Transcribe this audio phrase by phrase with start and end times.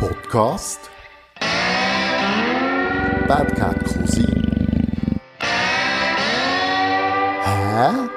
[0.00, 0.80] Podcast
[3.28, 4.42] Bad Cat Cousin
[7.44, 8.08] Hä?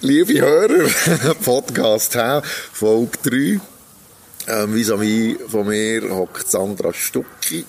[0.00, 0.88] Liebe Hörer,
[1.44, 2.40] Podcast hä,
[2.72, 3.60] Folge 3.
[4.46, 7.66] Ähm, vis-à-vis von mir hockt Sandra Stucki.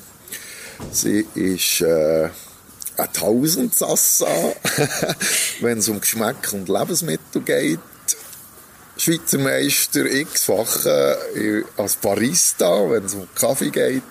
[0.91, 2.29] Sie ist äh,
[2.97, 4.27] ein Tausendsassa,
[5.59, 7.79] wenn es um Geschmack und Lebensmittel geht.
[8.97, 14.03] Schweizer Meister x-fache äh, als Barista, wenn es um Kaffee geht.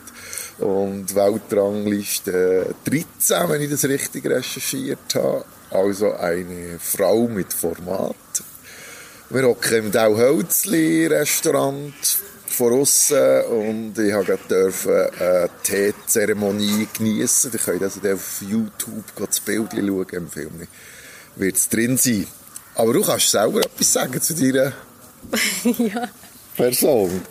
[0.59, 5.45] Und Weltrangliste 13, wenn ich das richtig recherchiert habe.
[5.71, 8.15] Also eine Frau mit Format.
[9.31, 11.95] Wir hocken im Dauhölzli Restaurant
[12.47, 14.15] von aussen und ich
[14.47, 17.51] durfte eine Teezeremonie geniessen.
[17.53, 20.69] Ihr könnt also auf YouTube das Bild schauen, im Film
[21.37, 22.27] wird es drin sein.
[22.75, 24.73] Aber du kannst selber etwas sagen zu deiner
[25.79, 26.09] ja.
[26.57, 27.23] Person.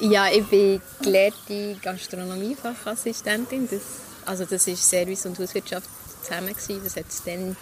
[0.00, 3.68] ja, ich bin gelehrte Gastronomiefachassistentin.
[3.70, 3.80] Das,
[4.24, 5.88] also das ist Service und Hauswirtschaft
[6.22, 6.80] zusammen gewesen.
[6.84, 7.56] Das hat es dann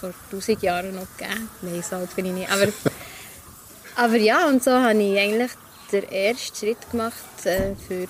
[0.00, 1.48] vor 1000 Jahren noch gegeben.
[1.62, 2.50] Nein, so alt bin ich nicht.
[2.50, 2.66] Aber,
[3.96, 5.50] aber ja, und so habe ich eigentlich
[5.92, 8.06] den ersten Schritt gemacht äh, für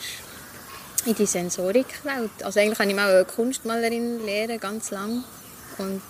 [1.04, 2.30] in die Sensorikwelt.
[2.42, 5.22] Also eigentlich habe ich mal eine Kunstmalerin lernen, ganz lang.
[5.78, 6.02] Und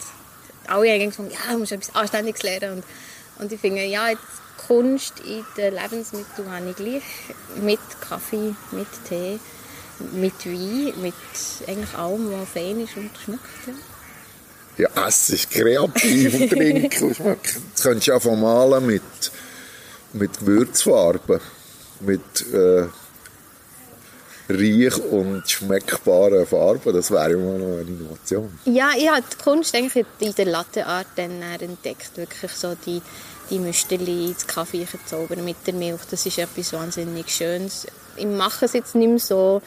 [0.68, 2.76] alle haben gesagt, ja, du musst etwas Anständiges lernen.
[2.76, 4.22] Und, und ich finde, ja, jetzt
[4.66, 7.02] Kunst in den Lebensmitteln habe ich gleich
[7.60, 9.38] mit Kaffee, mit Tee,
[10.12, 11.14] mit Wein, mit
[11.66, 13.42] eigentlich allem, was fein ist und schmeckt.
[13.66, 13.74] Ja.
[14.78, 17.62] Ja, es ist kreativ und trinken und schmecken.
[17.72, 19.02] Das könntest du von malen mit,
[20.12, 21.40] mit Gewürzfarben,
[22.00, 22.86] mit äh,
[24.48, 26.92] reich und schmeckbaren Farben.
[26.92, 28.58] Das wäre mal noch eine Innovation.
[28.64, 32.16] Ja, ich habe die Kunst eigentlich in der Latteart dann entdeckt.
[32.16, 33.02] Wirklich so die,
[33.50, 36.02] die Müsterli ins Kaffee zaubern mit der Milch.
[36.10, 37.86] Das ist etwas wahnsinnig Schönes.
[38.16, 39.62] Ich mache es jetzt nicht mehr so,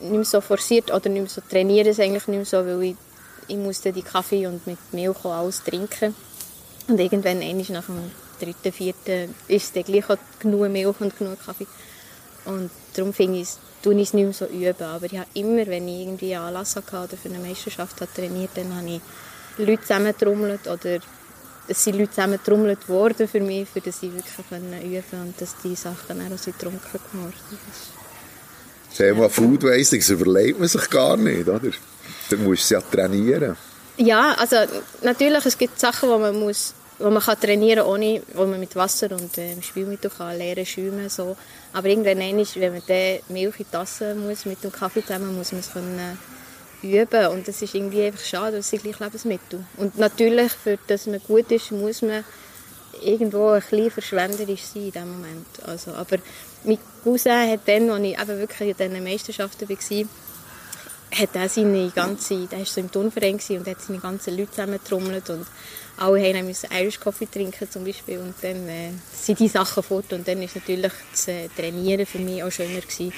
[0.00, 2.82] nicht mehr so forciert oder nicht mehr so trainiere es eigentlich nicht mehr so, weil
[2.82, 2.96] ich,
[3.48, 6.14] ich musste die Kaffee und mit Milch auch alles trinken.
[6.88, 10.04] Und irgendwann, einmal nach dem dritten, vierten, ist es dann gleich
[10.38, 11.66] genug Milch und genug Kaffee.
[12.44, 13.48] Und darum finde ich
[13.86, 14.82] tue ich es nicht mehr so üben.
[14.82, 18.10] Aber ich habe immer, wenn ich irgendwie einen Anlass hatte oder für eine Meisterschaft habe
[18.12, 19.00] trainiert, dann habe ich
[19.58, 20.98] Leute zusammentrommelt oder
[21.68, 24.34] es sind Leute zusammentrommelt worden für mich, für dass ich wirklich
[24.84, 26.80] üben konnte und dass die Sachen dann auch so trunken
[27.12, 27.32] geworden
[28.88, 31.60] Das Thema Food Wasting, das überlegt man sich gar nicht, oder?
[32.30, 33.56] Dann musst du es ja trainieren.
[33.98, 34.56] Ja, also
[35.02, 38.74] natürlich, es gibt Sachen, die man muss wo man kann trainieren kann, wo man mit
[38.74, 41.36] Wasser und äh, Spielmittel kann lernen, schäumen, so.
[41.72, 45.36] Aber irgendwann ist, wenn man dann Milch in die Tasse muss, mit dem Kaffee zusammen,
[45.36, 46.18] muss man es können
[46.82, 47.26] üben.
[47.28, 49.64] Und das ist irgendwie einfach schade, das sind gleich Lebensmittel.
[49.76, 52.24] Und natürlich, für dass man gut ist, muss man
[53.02, 55.46] irgendwo ein bisschen verschwenderisch sein in diesem Moment.
[55.66, 56.16] Also, aber
[56.64, 60.06] mein Cousin hat dann, als ich eben wirklich in diesen Meisterschaften war,
[61.18, 65.30] hat er seine ganze, der war so im Turnverein und hat seine ganzen Leute zusammengetrommelt
[65.30, 65.46] und
[65.96, 70.12] alle haben müssen Irish Coffee trinken zum Beispiel und dann äh, sind die Sachen fort
[70.12, 73.12] und dann ist natürlich das äh, Trainieren für mich auch schöner gewesen,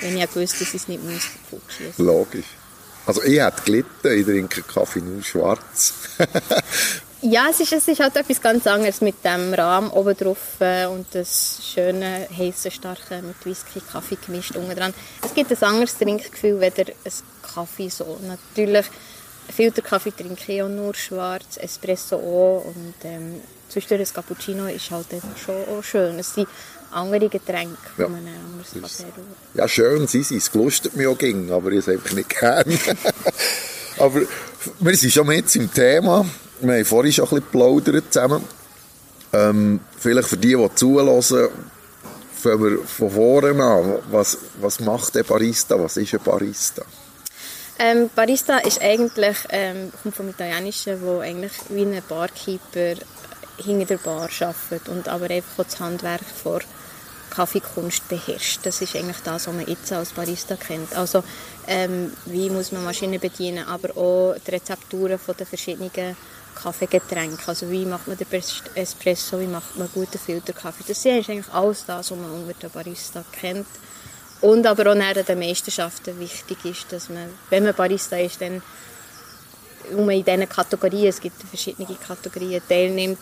[0.00, 2.46] wenn ich gewusst dass ich es nicht muss Logisch.
[3.06, 5.94] Also ich hätte gelitten, ich trinke Kaffee nur schwarz.
[7.30, 10.86] ja, es ist, es ist halt etwas ganz anderes mit dem Rahmen oben drauf äh,
[10.86, 14.94] und das schöne, heiße, starke mit Whisky, Kaffee gemischt unten dran.
[15.24, 17.12] Es gibt ein anderes Trinkgefühl, weder ein
[17.54, 18.18] Kaffee so.
[18.26, 18.86] Natürlich
[19.54, 25.12] Filterkaffee trinke ich auch nur schwarz, Espresso auch und ähm, zwischendurch ein Cappuccino ist halt
[25.12, 26.18] einfach schon auch schön.
[26.18, 26.48] Es sind
[26.92, 28.06] andere Getränke, ja.
[28.06, 29.12] die man anders kann
[29.54, 32.64] Ja, schön sind sie, es gelustert mich auch ging, aber ich es einfach nicht gern.
[33.98, 34.22] aber
[34.80, 36.26] wir sind schon jetzt im Thema,
[36.60, 38.44] wir haben vorhin schon ein bisschen geplaudert zusammen.
[39.32, 41.22] Ähm, vielleicht für die, die zuhören,
[42.36, 43.98] fangen wir von vorne an.
[44.10, 45.78] Was, was macht der Barista?
[45.82, 46.82] Was ist ein Barista?
[47.78, 52.94] Ähm, Barista ist eigentlich, ähm, kommt vom Italienischen, wo eigentlich wie ein Barkeeper
[53.58, 56.60] hinter der Bar arbeitet und aber einfach das Handwerk vor
[57.30, 58.60] Kaffeekunst beherrscht.
[58.64, 60.94] Das ist eigentlich das, was man jetzt als Barista kennt.
[60.94, 61.22] Also
[61.66, 65.90] ähm, wie muss man Maschinen bedienen, aber auch die Rezepturen von den verschiedenen
[66.56, 67.46] Kaffeegetränke.
[67.46, 68.26] Also wie macht man den
[68.74, 70.84] Espresso, wie macht man guten Filterkaffee.
[70.88, 73.66] Das ist eigentlich alles das, was man unter der Barista kennt.
[74.40, 78.62] Und aber auch nach den Meisterschaften wichtig ist, dass man, wenn man Barista ist, dann
[79.92, 83.18] um in diesen Kategorien, es gibt verschiedene Kategorien, teilnimmt,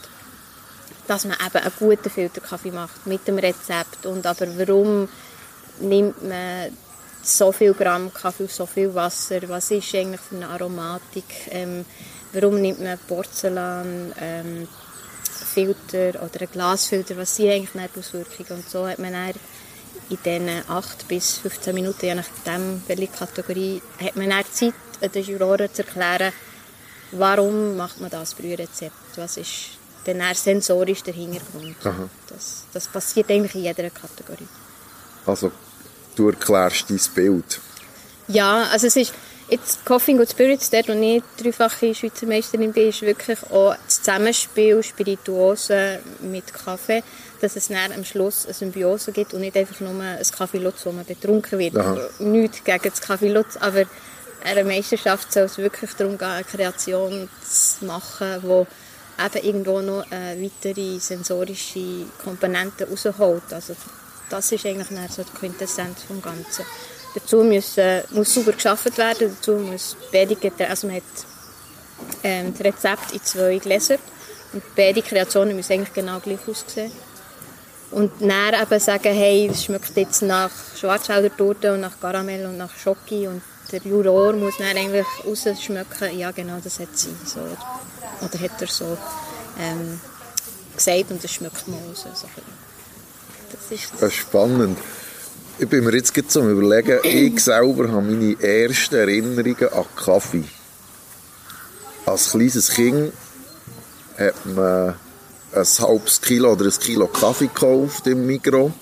[1.07, 4.07] dass man eben einen guten Filterkaffee macht mit dem Rezept.
[4.07, 5.09] Und aber warum
[5.81, 6.77] nimmt man
[7.27, 9.41] so viel Gramm Kaffee, so viel Wasser?
[9.49, 11.25] Was ist eigentlich für eine Aromatik?
[11.51, 11.85] Ähm,
[12.33, 14.13] warum nimmt man Porzellan?
[14.21, 14.69] Ähm,
[15.55, 18.61] Filter oder ein Glasfilter, was sind eigentlich die Auswirkungen?
[18.61, 19.33] Und so hat man dann
[20.11, 24.75] in diesen 8 bis 15 Minuten, je nachdem, welche Kategorie, hat man dann Zeit,
[25.15, 26.33] den Juroren zu erklären,
[27.13, 31.77] warum macht man das Brührezept, was ist dann sensorisch der Hintergrund.
[32.29, 34.49] Das, das passiert eigentlich in jeder Kategorie.
[35.25, 35.51] Also,
[36.17, 37.61] du erklärst dein Bild.
[38.29, 39.13] Ja, also es ist
[39.49, 44.03] jetzt Coffee Good Spirits, dort, wo ich dreifache Schweizer Meisterin bin, ist wirklich auch das
[44.03, 47.03] Zusammenspiel Spirituosen mit Kaffee,
[47.41, 50.87] dass es dann am Schluss eine Symbiose gibt und nicht einfach nur ein Kaffee Lutz,
[50.87, 51.77] wo man betrunken wird.
[51.77, 51.99] Aha.
[52.21, 53.85] Nichts gegen das Kaffee Lutz, aber
[54.45, 58.67] einer Meisterschaft soll es wirklich darum gehen, eine Kreation zu machen, die
[59.23, 63.53] eben irgendwo noch eine weitere sensorische Komponente rausholt.
[63.53, 63.75] Also
[64.31, 66.65] das ist eigentlich dann so die Quintessenz vom Ganzen.
[67.15, 70.37] Dazu muss, äh, muss sauber geschaffen werden, dazu muss beide
[70.69, 71.03] also man hat
[72.25, 73.99] ähm, das Rezept in zwei Gläser
[74.53, 76.91] und beide Kreationen müssen eigentlich genau gleich aussehen.
[77.91, 82.57] Und dann eben sagen, hey, es schmeckt jetzt nach Schwarzwälder Torte und nach Karamell und
[82.57, 87.41] nach Schoki und der Juror muss dann eigentlich rausschmecken, ja genau, das hat sie so.
[87.41, 88.99] Oder hat er so
[89.61, 90.01] ähm,
[90.77, 92.05] gesagt und das schmeckt man raus.
[92.15, 92.27] So.
[93.55, 94.79] Das ist Das spannend.
[95.59, 100.45] Ich bin mir jetzt gerade zum Überlegen, ich selber habe meine ersten Erinnerungen an Kaffee.
[102.05, 103.13] Als kleines Kind
[104.19, 104.97] hat man
[105.53, 108.73] ein halbes Kilo oder ein Kilo Kaffee gekauft im Mikro.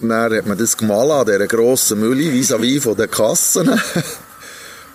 [0.00, 3.68] Dann hat man das gemahlen an dieser grossen Mülle vis-à-vis von den Kassen.
[3.68, 3.80] Und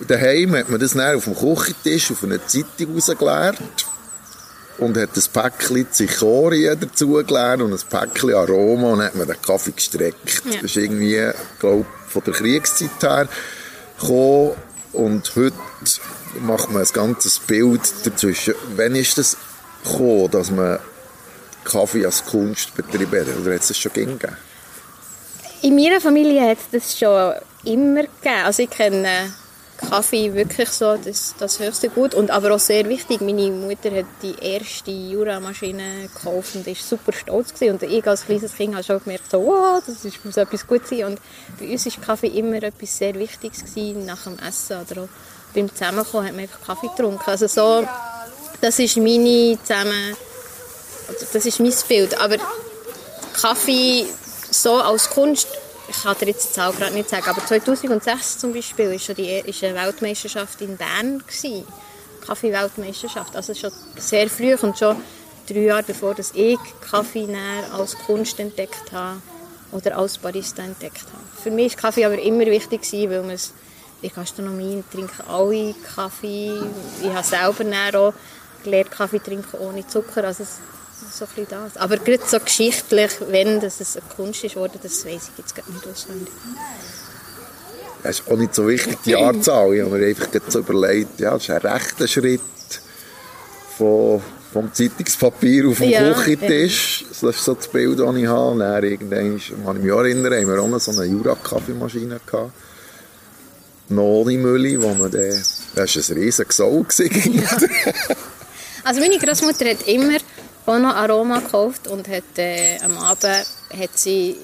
[0.10, 3.58] daheim hat man das dann auf dem Küchentisch auf einer Zeitung rausgeleert
[4.78, 9.72] und hat ein Päckchen Zichorie dazugelernt und ein Päckchen Aroma und hat man den Kaffee
[9.72, 10.42] gestreckt.
[10.44, 10.54] Ja.
[10.54, 13.28] Das ist irgendwie, glaube von der Kriegszeit her
[14.00, 14.52] gekommen
[14.92, 15.56] und heute
[16.40, 18.54] macht man ein ganzes Bild dazwischen.
[18.76, 19.36] Wann ist das
[19.84, 20.78] gekommen, dass man
[21.64, 23.36] Kaffee als Kunst betrieben hat?
[23.40, 24.36] Oder hat es das schon gegeben?
[25.62, 27.34] In meiner Familie hat es das schon
[27.64, 28.44] immer gegeben.
[28.44, 29.32] Also ich kenne
[29.78, 33.20] Kaffee wirklich so das, das höchste Gut und aber auch sehr wichtig.
[33.20, 37.74] Meine Mutter hat die erste Jura-Maschine gekauft und ist super stolz gewesen.
[37.74, 40.86] Und ich als kleines Kind habe schon gemerkt, so, wow, das ist, muss etwas gut
[40.86, 41.04] sein.
[41.04, 41.20] Und
[41.60, 45.08] bei uns ist Kaffee immer etwas sehr Wichtiges gewesen, nach dem Essen oder auch
[45.54, 47.22] beim Zusammenkommen hat man einfach Kaffee getrunken.
[47.24, 47.86] Also so,
[48.60, 50.16] das ist meine zusammen,
[51.32, 52.20] das ist mein Bild.
[52.20, 52.36] Aber
[53.40, 54.06] Kaffee
[54.50, 55.46] so als Kunst,
[55.88, 59.14] ich kann dir jetzt die Zahl gerade nicht sagen, aber 2006 zum Beispiel ist schon
[59.16, 61.22] die ist eine Weltmeisterschaft in Bern.
[62.26, 64.96] Kaffee-Weltmeisterschaft, also schon sehr früh und schon
[65.48, 67.26] drei Jahre bevor dass ich Kaffee
[67.72, 69.20] als Kunst entdeckt habe
[69.72, 71.24] oder als Barista entdeckt habe.
[71.42, 73.52] Für mich ist Kaffee aber immer wichtig weil man es
[74.02, 76.52] in Gastronomie trinken alle Kaffee.
[77.02, 77.64] Ich habe selber
[77.96, 78.12] auch
[78.62, 80.24] gelernt, Kaffee trinken ohne Zucker.
[80.24, 80.58] Also es-
[81.12, 81.76] so ein bisschen das.
[81.76, 85.54] Aber gerade so geschichtlich, wenn das es eine Kunst ist worden, das weiß ich jetzt
[85.54, 86.32] gerade nicht auswendig.
[88.02, 89.74] Das ist auch nicht so wichtig, die Jahrzahl.
[89.74, 92.40] Ich habe mir einfach so überlegt, ja, das ist ein rechter Schritt
[93.76, 94.22] von,
[94.52, 97.04] vom Zeitungspapier auf dem Ja, Küchentisch.
[97.08, 98.58] Das ist so das Bild, das ich habe.
[98.58, 102.52] Dann irgendwann, kann ich mich auch erinnern, haben wir auch noch so eine Jura-Kaffeemaschine gehabt.
[103.88, 105.42] Noch ohne Mülle, wo man dann,
[105.74, 106.82] das war ein riesen Gesau.
[106.82, 107.42] gewesen.
[108.84, 110.18] Also meine Großmutter hat immer
[110.68, 114.36] auch noch Aroma gekauft und hat äh, am Abend hat sie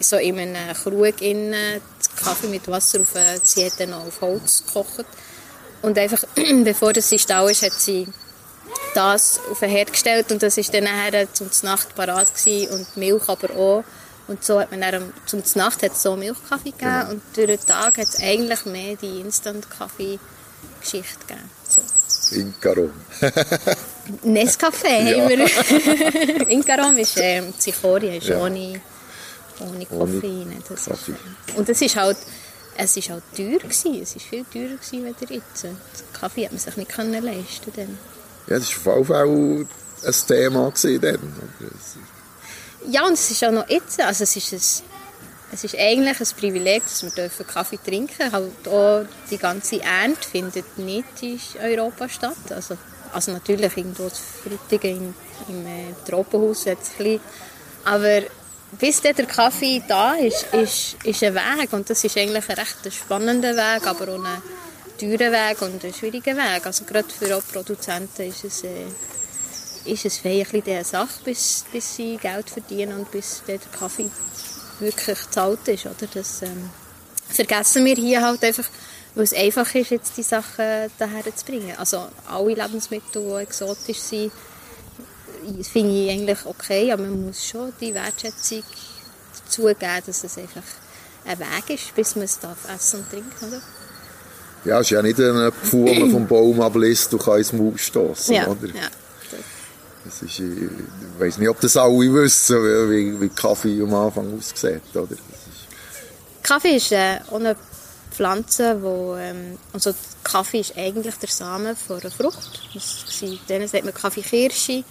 [0.00, 1.80] so in einem Krug innen
[2.16, 5.06] Kaffee mit Wasser auf, äh, sie hat dann noch auf Holz gekocht.
[5.82, 6.24] Und einfach
[6.64, 8.06] bevor das sie stau ist, hat sie
[8.94, 12.96] das auf den Herd gestellt und das ist dann nachher zum Nacht parat gewesen und
[12.96, 13.84] Milch aber auch.
[14.26, 17.98] Und so hat man dann zum Nacht hat so Milchkaffee gegeben und durch den Tag
[17.98, 21.59] hat es eigentlich mehr die Instant-Kaffee-Geschichte gegeben.
[22.32, 22.92] Inkarom.
[24.24, 25.20] Nescafé Ja.
[25.22, 26.48] haben wir.
[26.48, 28.38] Inkarom ist ähm, Zichorie, ist Ja.
[28.42, 28.80] ohne,
[29.60, 30.62] ohne Koffein.
[30.68, 31.12] Das Kaffee.
[31.12, 32.16] Ist, und es ist halt,
[32.76, 34.00] es ist halt teuer gewesen.
[34.02, 35.64] Es ist viel teurer gewesen als jetzt.
[35.64, 35.76] Den
[36.12, 37.98] Kaffee hat man sich nicht können leisten dann.
[38.48, 41.34] Ja, das war auf jeden Fall ein Thema gewesen dann.
[42.90, 44.00] Ja, und es ist auch noch jetzt.
[44.00, 44.89] Also es ist ein,
[45.52, 48.32] es ist eigentlich ein Privileg, dass wir dürfen Kaffee trinken dürfen.
[48.32, 52.36] Halt auch die ganze Ernte findet nicht in Europa statt.
[52.50, 52.76] Also,
[53.12, 55.14] also natürlich irgendwo in Frutigen
[55.48, 56.66] im, im äh, Tropenhaus.
[57.84, 58.22] Aber
[58.78, 61.72] bis der Kaffee da ist, ist, ist ein Weg.
[61.72, 64.42] Und das ist eigentlich ein recht spannender Weg, aber auch ein
[64.98, 66.64] teurer Weg und ein schwieriger Weg.
[66.64, 68.64] Also gerade für auch Produzenten ist es...
[68.64, 68.86] Äh,
[69.84, 73.58] ist es vielleicht ein bisschen diese Sache, bis, bis sie Geld verdienen und bis der
[73.58, 74.10] Kaffee
[74.80, 75.86] wirklich gezahlt ist.
[75.86, 76.08] Oder?
[76.14, 76.70] Das ähm,
[77.28, 78.64] vergessen wir hier halt einfach,
[79.14, 81.74] weil es einfach ist, jetzt die Sachen daher zu bringen.
[81.78, 84.32] Also alle Lebensmittel, die exotisch sind,
[85.62, 88.62] finde ich eigentlich okay, aber man muss schon die Wertschätzung
[89.46, 90.62] dazugeben, dass es einfach
[91.24, 93.60] ein Weg ist, bis man es darf essen und trinken oder?
[94.64, 98.34] Ja, es ist ja nicht ein man vom Baum ablässt und kann ins Maul stossen,
[98.34, 98.66] Ja, oder?
[98.68, 98.88] ja.
[100.04, 100.70] Das ist, ich
[101.18, 102.56] weiß nicht, ob das alle wissen,
[102.90, 105.12] wie, wie Kaffee am Anfang aussieht, oder?
[105.12, 105.20] Ist,
[106.42, 107.54] Kaffee ist äh, eine
[108.10, 112.60] Pflanze, wo, ähm, also Kaffee ist eigentlich der Samen von einer Frucht.
[113.48, 114.84] Denen sagt man Kaffeekirsche.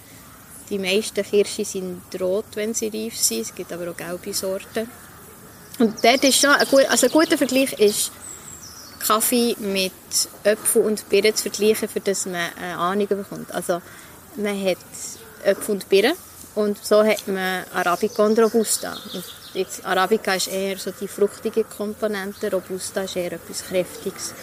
[0.70, 3.42] Die meisten Kirsche sind rot, wenn sie reif sind.
[3.42, 4.88] Es gibt aber auch gelbe Sorten.
[5.80, 8.12] Und dort ist schon ein, gut, also ein guter Vergleich ist,
[9.00, 9.94] Kaffee mit
[10.44, 13.52] Äpfel und Birnen zu vergleichen, für das man eine Ahnung bekommt.
[13.54, 13.82] Also
[14.36, 14.78] man hat
[15.44, 16.14] Äpfel und Birnen
[16.56, 18.96] und so hat man Arabica und Robusta.
[19.14, 24.34] Und jetzt, Arabica ist eher so die fruchtige Komponente, Robusta ist eher etwas Kräftiges,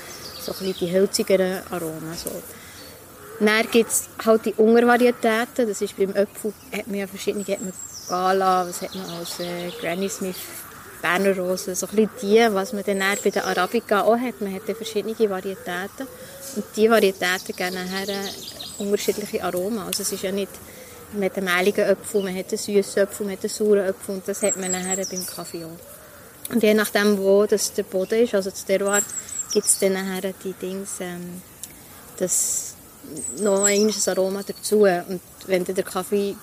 [0.41, 2.15] so ein bisschen die hölzigeren Aromen.
[2.15, 2.31] So.
[3.41, 7.61] Dann gibt es halt die Untervarietäten, das ist beim Äpfel, hat man ja verschiedene, hat
[7.61, 7.73] man
[8.09, 10.37] Gala, was hat man als äh, Granny Smith,
[11.03, 14.41] Berner Rosen, so ein bisschen die, was man dann bei der Arabica auch hat.
[14.41, 16.07] Man hat verschiedene Varietäten
[16.57, 19.81] und die Varietäten geben nachher äh, unterschiedliche Aromen.
[19.81, 20.51] Also es ist ja nicht,
[21.13, 24.15] man hat einen mehligen Apfel, man hat einen süßen Apfel, man hat einen sauren Apfel
[24.17, 26.53] und das hat man nachher beim Kaffee auch.
[26.53, 29.03] Und je nachdem, wo das der Boden ist, also das Terroir,
[29.53, 31.43] gibt es dann nachher die Dings, ähm,
[32.19, 32.75] das
[33.39, 34.83] noch ein Aroma dazu.
[34.83, 36.37] Und wenn dann der Kaffee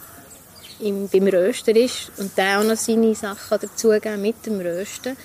[0.79, 5.15] im, beim Rösten ist und der auch noch seine Sachen dazugeben mit dem Rösten,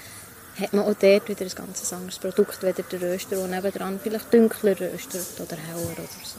[0.59, 4.33] hat man auch dort wieder ein ganz anderes Produkt, weder der Röster, der nebendran vielleicht
[4.33, 6.39] dunkler röstet oder heller oder so.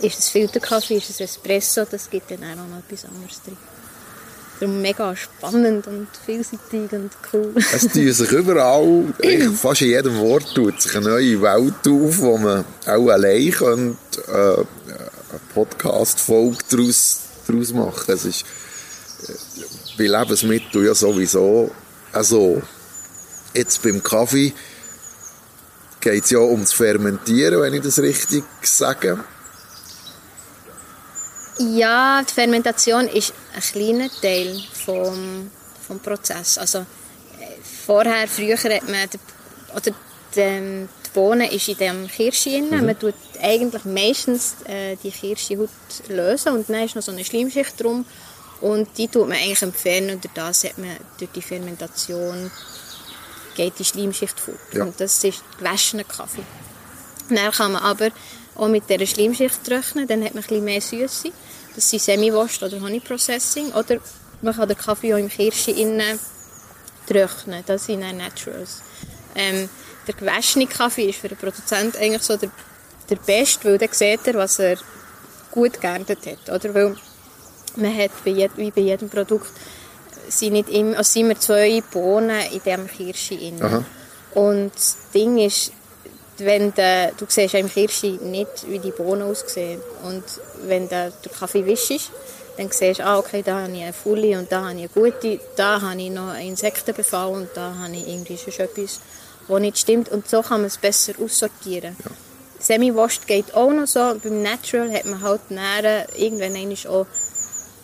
[0.00, 3.56] Ist es Filterkaffee, ist es Espresso, das gibt dann auch noch etwas anderes drin.
[4.60, 7.54] Darum mega spannend und vielseitig und cool.
[7.56, 9.12] es tun sich überall,
[9.56, 14.20] fast in jedem Wort tut sich eine neue Welt auf, wo man auch allein könnte,
[14.28, 18.44] äh, eine Podcast-Folge daraus, daraus machen Es ist
[19.28, 19.32] äh,
[19.98, 21.70] bei Lebensmitteln ja sowieso
[22.12, 22.62] also
[23.54, 24.52] Jetzt beim Kaffee
[26.00, 29.18] geht es ja ums Fermentieren, wenn ich das richtig sage.
[31.58, 35.50] Ja, die Fermentation ist ein kleiner Teil vom,
[35.86, 36.58] vom Prozess.
[36.58, 36.84] Also äh,
[37.86, 39.18] vorher, früher hat man, die,
[39.72, 39.94] oder
[40.34, 42.70] die, die Bohne ist in dem Kirsch drin.
[42.70, 42.86] Mhm.
[42.86, 45.68] Man tut eigentlich meistens äh, die Kirschhaut
[46.08, 48.04] lösen und dann ist noch so eine Schleimschicht drum
[48.60, 52.50] und die tut man eigentlich entfernen und durch das hat man durch die Fermentation
[53.54, 54.58] geht die Schleimschicht fort.
[54.72, 54.82] Ja.
[54.82, 56.42] Und das ist gewaschener Kaffee.
[57.28, 58.10] Dann kann man aber
[58.56, 61.30] auch mit dieser Schleimschicht trocknen, dann hat man ein bisschen mehr Süße.
[61.74, 63.72] Das sind Semi-Washed oder Honey Processing.
[63.72, 63.98] Oder
[64.42, 66.18] man kann den Kaffee auch im Kirsch innen
[67.08, 67.62] trocknen.
[67.66, 68.82] Das sind dann Naturals.
[69.34, 69.68] Ähm,
[70.06, 72.50] der gewaschene Kaffee ist für den Produzent eigentlich so der,
[73.10, 74.78] der beste, weil dann sieht er, was er
[75.50, 76.54] gut geerntet hat.
[76.54, 76.74] Oder?
[76.74, 76.96] Weil
[77.76, 79.50] man hat bei jed, wie bei jedem Produkt
[80.28, 83.62] sind nicht immer, also sind immer zwei Bohnen in diesem Kirsch drin.
[83.62, 83.84] Aha.
[84.34, 85.72] Und das Ding ist,
[86.38, 89.80] wenn de, du siehst im Kirsch nicht, wie die Bohnen aussehen.
[90.02, 90.24] Und
[90.66, 92.10] wenn de, der Kaffee wischst,
[92.56, 95.10] dann siehst du, ah, okay, da habe ich eine Fully und da habe ich eine
[95.10, 99.00] gute, da habe ich noch einen Insektenbefall und da habe ich irgendwie schon etwas,
[99.48, 100.08] was nicht stimmt.
[100.08, 101.96] Und so kann man es besser aussortieren.
[102.04, 102.10] Ja.
[102.58, 104.14] Semi-washed geht auch noch so.
[104.22, 106.56] Beim Natural hat man halt näher irgendwann
[106.88, 107.06] auch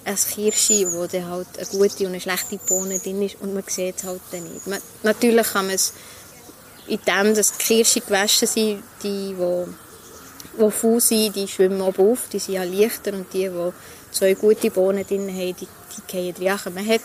[0.05, 3.63] ein Kirschi, wo dann halt eine gute und eine schlechte Bohne drin ist und man
[3.67, 4.67] sieht es halt dann nicht.
[4.67, 5.93] Man, natürlich kann man es
[6.87, 12.13] in dem, dass die Kirsche gewaschen sind, die, die, die faul sind, die schwimmen oben
[12.13, 13.73] auf, die sind ja leichter und die, die
[14.13, 16.75] zwei gute Bohnen drin haben, die, die gehen rein.
[16.75, 17.01] Man hat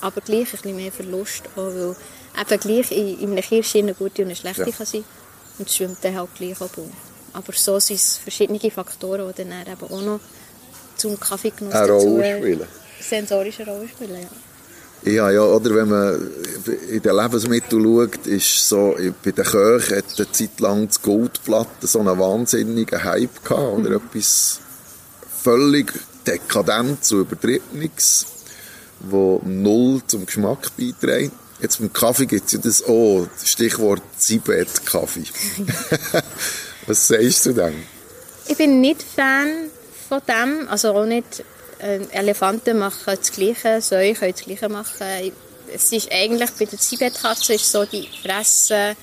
[0.00, 1.94] aber gleich ein bisschen mehr Verlust, auch weil
[2.40, 4.70] eben gleich in, in einer Kirsche eine gute und eine schlechte Ja.
[4.70, 5.04] kann sein
[5.58, 6.90] und es schwimmt dann halt gleich oben.
[7.32, 10.20] Aber so sind es verschiedene Faktoren, die dann eben auch noch
[10.96, 12.66] zum Kaffeegenuss Eine dazu Rolle spielen.
[13.00, 14.22] sensorische Rolle spielen.
[14.22, 14.28] Ja.
[15.02, 16.30] Ja, ja, oder wenn man
[16.90, 21.86] in den Lebensmitteln schaut, ist so, bei den Köchen hat eine Zeit lang das Goldplatte
[21.86, 24.60] so einen wahnsinnigen Hype gehabt, oder etwas
[25.42, 25.92] völlig
[26.26, 28.26] Dekadentes und Übertriebenes,
[29.00, 31.32] wo null zum Geschmack beiträgt.
[31.60, 35.24] Jetzt beim Kaffee gibt es ja das oh, Stichwort Tibet-Kaffee.
[36.86, 37.74] Was sagst du denn?
[38.46, 39.70] Ich bin nicht Fan
[40.08, 41.44] von dem, also auch nicht
[41.82, 45.32] äh, Elefanten machen das Gleiche, Säue können das Gleiche machen.
[45.72, 48.96] Es ist eigentlich bei der Tibetkatze ist so, die fressen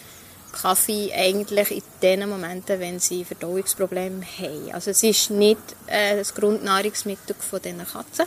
[0.52, 4.72] Kaffee eigentlich in den Momenten, wenn sie Verdauungsprobleme haben.
[4.74, 8.26] Also es ist nicht äh, das Grundnahrungsmittel von diesen Katzen.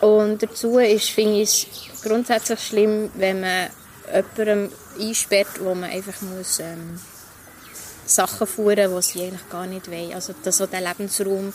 [0.00, 3.68] Und dazu ist, finde ich es grundsätzlich schlimm, wenn man
[4.12, 6.98] jemandem einsperrt, wo man einfach muss, ähm,
[8.06, 10.14] Sachen fuhren, die sie eigentlich gar nicht wollen.
[10.14, 11.52] Also dass so der Lebensraum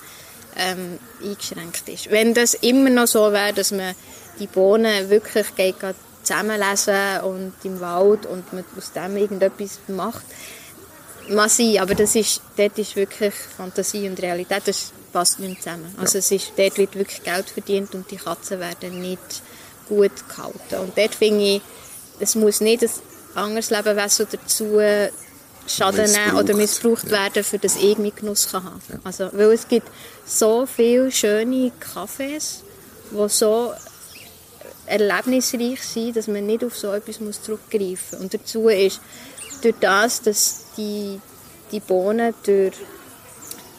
[0.57, 2.09] ähm, eingeschränkt ist.
[2.11, 3.95] Wenn das immer noch so wäre, dass man
[4.39, 10.25] die Bohnen wirklich geht, geht zusammenlesen und im Wald und man aus dem irgendetwas macht,
[11.29, 15.93] mag sein, aber das ist, dort ist wirklich Fantasie und Realität, das passt nicht zusammen.
[15.97, 19.41] Also es ist, dort wird wirklich Geld verdient und die Katzen werden nicht
[19.87, 20.75] gut gehalten.
[20.81, 21.61] Und dort finde ich,
[22.19, 22.89] es muss nicht ein
[23.35, 24.79] anderes Lebewesen dazu
[25.67, 27.11] Schaden nehmen oder missbraucht ja.
[27.11, 28.99] werden, für das ich mit Genuss kann haben ja.
[29.03, 29.87] Also, weil es gibt
[30.25, 32.61] so viele schöne Cafés,
[33.11, 33.73] die so
[34.87, 38.19] erlebnisreich sind, dass man nicht auf so etwas zurückgreifen muss.
[38.19, 38.99] Und dazu ist,
[39.61, 41.19] durch das, dass die,
[41.71, 42.75] die Bohnen durch,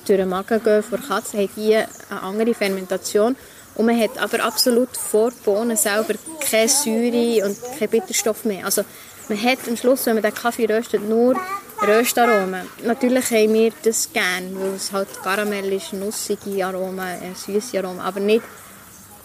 [0.06, 1.88] durch den Magen gehen vor Katzen, haben die eine
[2.22, 3.36] andere Fermentation.
[3.74, 8.64] Und man hat aber absolut vor Bohnen selber keine Säure und keinen Bitterstoff mehr.
[8.64, 8.82] Also
[9.28, 11.36] man hat am Schluss, wenn man den Kaffee röstet, nur
[11.82, 12.66] Röstaromen.
[12.84, 18.00] Natürlich haben wir das gerne, weil es halt Karamell ist, nussige Aromen, äh, süße Aromen,
[18.00, 18.44] aber nicht,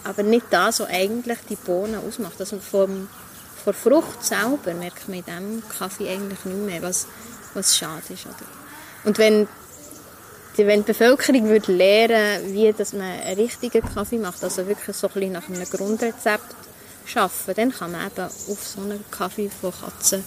[0.04, 2.40] aber nicht das, was eigentlich die Bohnen ausmacht.
[2.40, 3.08] Also vom,
[3.64, 7.08] von Frucht selber merkt man in diesem Kaffee eigentlich nicht mehr, was,
[7.54, 8.26] was schade ist.
[8.26, 8.46] Oder?
[9.06, 9.48] Und wenn
[10.58, 14.96] die, wenn die Bevölkerung würde lernen wie dass man einen richtigen Kaffee macht, also wirklich
[14.96, 16.56] so ein bisschen nach einem Grundrezept
[17.18, 20.24] arbeiten, dann kann man eben auf so einen Kaffee von Katzen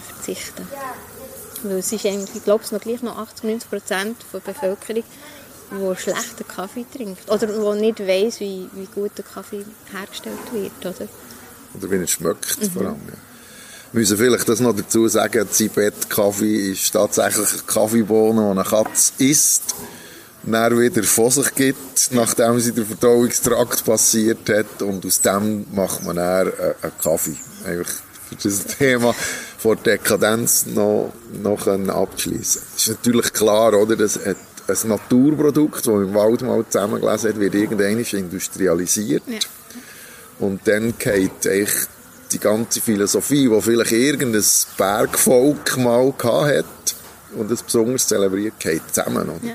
[0.00, 0.66] verzichten.
[1.62, 5.04] Weil es ist eigentlich, ich glaube, es noch gleich noch 80, 90 Prozent der Bevölkerung,
[5.70, 7.30] die schlechten Kaffee trinkt.
[7.30, 10.72] Oder die nicht weiss, wie, wie gut der Kaffee hergestellt wird.
[10.80, 11.08] Oder,
[11.74, 12.70] oder wie er schmeckt mhm.
[12.70, 13.02] vor allem.
[13.08, 13.14] Ja.
[13.92, 19.12] Wir müssen vielleicht das noch dazu sagen, Zibet-Kaffee ist tatsächlich eine Kaffeebohne, die eine Katze
[19.18, 19.74] isst,
[20.44, 26.04] dann wieder von sich gibt, nachdem sie den Verdauungstrakt passiert hat und aus dem macht
[26.04, 26.52] man dann
[26.82, 27.36] einen Kaffee.
[27.66, 27.88] Eigentlich
[28.28, 29.14] für das Thema
[29.58, 32.62] vor Dekadenz noch, noch abschließen.
[32.76, 34.36] Es ist natürlich klar, oder, dass ein
[34.84, 39.22] Naturprodukt, das im Wald mal zusammengelesen hat, wird irgendwann industrialisiert.
[39.26, 39.38] Ja.
[40.38, 41.44] Und dann geht
[42.32, 44.44] die ganze Philosophie, die vielleicht irgendein
[44.76, 46.64] Bergvolk mal hat
[47.34, 49.30] und es besonders zelebriert, geht zusammen.
[49.30, 49.48] Oder?
[49.48, 49.54] Ja.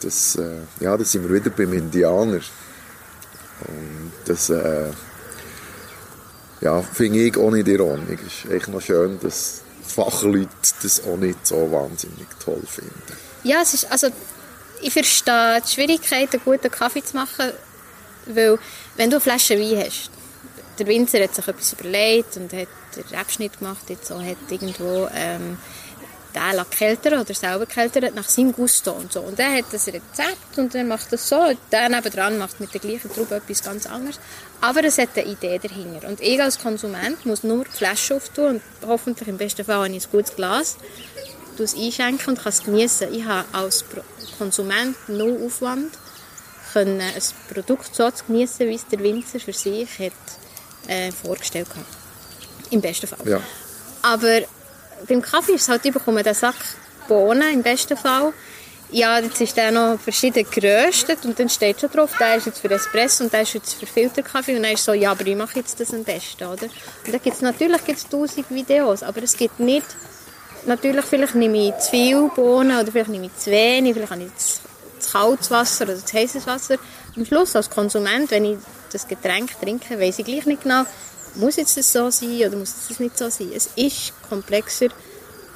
[0.00, 2.40] Das, äh, ja, das sind wir wieder beim Indianer.
[3.60, 4.90] Und das, äh,
[6.60, 8.20] ja, finde ich auch nicht ironisch.
[8.26, 10.48] Es ist echt noch schön, dass Fachleute
[10.82, 12.92] das auch nicht so wahnsinnig toll finden.
[13.42, 14.08] Ja, es ist, also
[14.80, 17.52] ich verstehe die Schwierigkeit, einen guten Kaffee zu machen,
[18.26, 18.58] weil
[18.96, 20.10] wenn du eine Flasche Wein hast,
[20.78, 25.08] der Winzer hat sich etwas überlegt und hat den Abschnitt gemacht, jetzt so hat irgendwo
[25.14, 25.58] ähm,
[26.34, 29.20] der kälter oder selber kälter nach seinem Gusto und so.
[29.20, 31.36] Und er hat das Rezept und er macht das so.
[31.36, 34.18] Und der nebenan macht mit der gleichen Traube etwas ganz anderes.
[34.60, 36.08] Aber es hat eine Idee dahinter.
[36.08, 39.88] Und ich als Konsument muss nur die Flasche auftun und hoffentlich im besten Fall habe
[39.88, 40.76] ich ein gutes Glas,
[41.58, 43.14] es einschenken und kann es genießen.
[43.14, 43.84] Ich habe als
[44.38, 45.92] Konsument null Aufwand
[46.72, 50.12] können ein Produkt so zu genießen, wie es der Winzer für sich hat,
[50.88, 51.84] äh, vorgestellt hat.
[52.70, 53.20] Im besten Fall.
[53.24, 53.40] Ja.
[54.02, 54.40] Aber
[55.06, 56.54] beim Kaffee ist es halt, ich bekomme Sack
[57.08, 58.32] Bohnen im besten Fall.
[58.90, 62.60] Ja, jetzt ist der noch verschieden geröstet und dann steht schon drauf, der ist jetzt
[62.60, 65.34] für Espresso und der ist jetzt für Filterkaffee und dann ist so, ja, aber ich
[65.34, 66.64] mache jetzt das am besten, oder?
[66.64, 69.86] Und da gibt's natürlich gibt's tausend Videos, aber es gibt nicht,
[70.66, 74.22] natürlich vielleicht nehme ich zu viel Bohnen oder vielleicht nehme ich zu wenig, vielleicht habe
[74.22, 74.60] ich zu,
[75.00, 76.76] zu kaltes Wasser oder zu heißes Wasser.
[77.16, 78.58] Am Schluss als Konsument, wenn ich
[78.92, 80.84] das Getränk trinke, weiß ich gleich nicht genau,
[81.36, 83.50] muss jetzt das so sein oder muss das nicht so sein?
[83.54, 84.88] Es ist komplexer,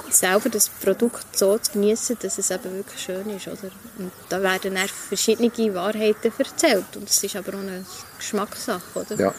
[0.09, 3.47] selber das Produkt so zu genießen, dass es eben wirklich schön ist.
[3.47, 3.71] Oder?
[3.97, 6.95] Und da werden dann verschiedene Wahrheiten erzählt.
[6.95, 7.85] Und es ist aber auch eine
[8.17, 8.81] Geschmackssache.
[8.95, 9.15] Oder?
[9.15, 9.35] Ja.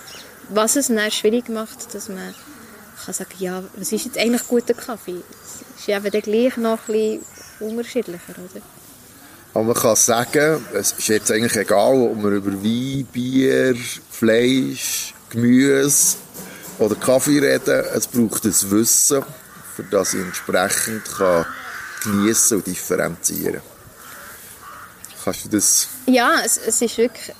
[0.50, 2.34] Was es dann schwierig macht, dass man
[3.04, 5.22] kann sagen ja, was ist jetzt eigentlich guter Kaffee?
[5.76, 7.20] Es ist eben dann gleich noch ein bisschen
[7.60, 8.34] unterschiedlicher.
[8.36, 8.62] Oder?
[9.54, 13.74] Aber man kann sagen, es ist jetzt eigentlich egal, ob man über Wein, Bier,
[14.10, 16.16] Fleisch, Gemüse
[16.80, 17.84] oder Kaffee reden.
[17.94, 19.22] Es braucht ein Wissen,
[19.76, 21.46] für das ich entsprechend kann
[22.02, 23.60] geniessen und differenzieren
[25.22, 25.88] Kannst du das?
[26.06, 27.34] Ja, es, es ist wirklich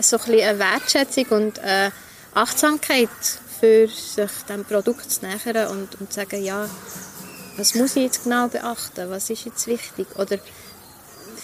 [0.00, 1.92] so ein eine Wertschätzung und eine
[2.32, 3.10] Achtsamkeit
[3.60, 6.66] für sich dem Produkt zu nähern und, und zu sagen, ja,
[7.58, 10.38] was muss ich jetzt genau beachten, was ist jetzt wichtig oder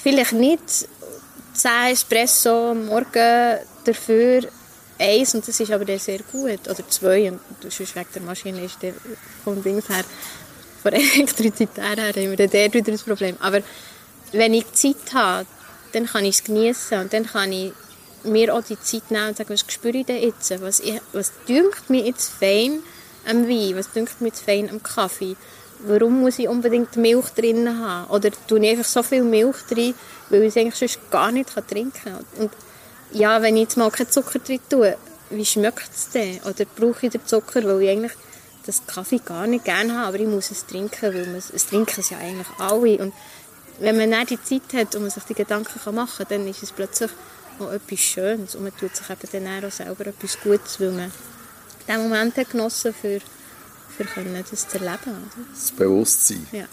[0.03, 0.89] vielleicht nicht
[1.55, 4.49] 10 Espresso Morgen dafür
[4.99, 6.69] eins und das ist aber sehr gut.
[6.69, 8.95] Oder zwei und sonst wegen der Maschine ist der
[9.43, 10.05] vom Dings her,
[10.83, 13.37] von der Elektrizität her, haben wir dort wieder das Problem.
[13.41, 13.61] Aber
[14.33, 15.47] wenn ich Zeit habe,
[15.93, 17.73] dann kann ich es genießen und dann kann ich
[18.25, 20.51] mir auch die Zeit nehmen und sagen, was spüre ich denn jetzt?
[20.63, 22.81] Was, was dünkt mir jetzt fein
[23.29, 23.77] am Wein?
[23.77, 25.37] Was dünkt mir jetzt fein am Kaffee?
[25.87, 28.11] warum muss ich unbedingt Milch drin haben?
[28.11, 29.95] Oder tue ich einfach so viel Milch drin,
[30.31, 32.25] weil ich es eigentlich sonst gar nicht trinken kann.
[32.39, 32.51] Und
[33.15, 34.97] ja, wenn ich jetzt mal keinen Zucker drin tue,
[35.31, 36.41] wie schmeckt es denn?
[36.43, 38.13] Oder brauche ich den Zucker, weil ich eigentlich
[38.67, 42.01] das Kaffee gar nicht gerne habe, aber ich muss es trinken, weil man, es trinken
[42.01, 42.99] es ja eigentlich alle.
[42.99, 43.15] Und
[43.79, 46.63] wenn man nicht die Zeit hat und man sich die Gedanken machen kann, dann ist
[46.63, 47.11] es plötzlich
[47.59, 51.13] auch etwas Schönes und man tut sich eben dann auch selber etwas Gutes, weil man
[51.87, 53.21] den Moment hat genossen für,
[53.97, 54.99] für können, das zu erleben.
[55.05, 55.47] Oder?
[55.53, 56.47] Das Bewusstsein.
[56.51, 56.65] Ja.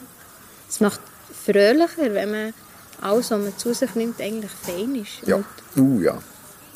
[0.68, 1.02] Es macht
[1.46, 2.54] fröhlicher, wenn man
[3.02, 5.28] alles, was man zu sich nimmt, eigentlich fein ist.
[5.28, 5.46] Ja, Und
[5.78, 6.18] uh, ja.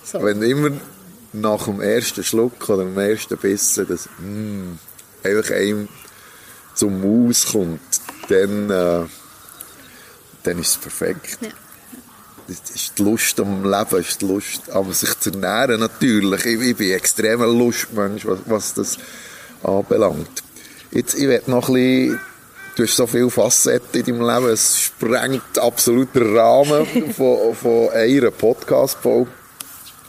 [0.05, 0.23] So.
[0.23, 0.71] Wenn immer
[1.33, 4.73] nach dem ersten Schluck oder dem ersten Bissen das mm,
[5.23, 5.89] einfach einem
[6.73, 7.79] zum Maus kommt,
[8.29, 9.05] dann, äh,
[10.43, 11.39] dann ist es perfekt.
[11.41, 11.49] Ja.
[12.47, 16.45] Das ist die Lust am Leben, ist die Lust am sich zu ernähren natürlich.
[16.45, 18.97] Ich, ich bin ein extremer Lustmensch, was, was das
[19.63, 20.43] anbelangt.
[20.91, 22.19] Jetzt, ich werde noch ein bisschen,
[22.75, 26.85] du hast so viele Facetten in deinem Leben, es sprengt absolut den Rahmen
[27.17, 29.31] von, von einer Podcast-Folge.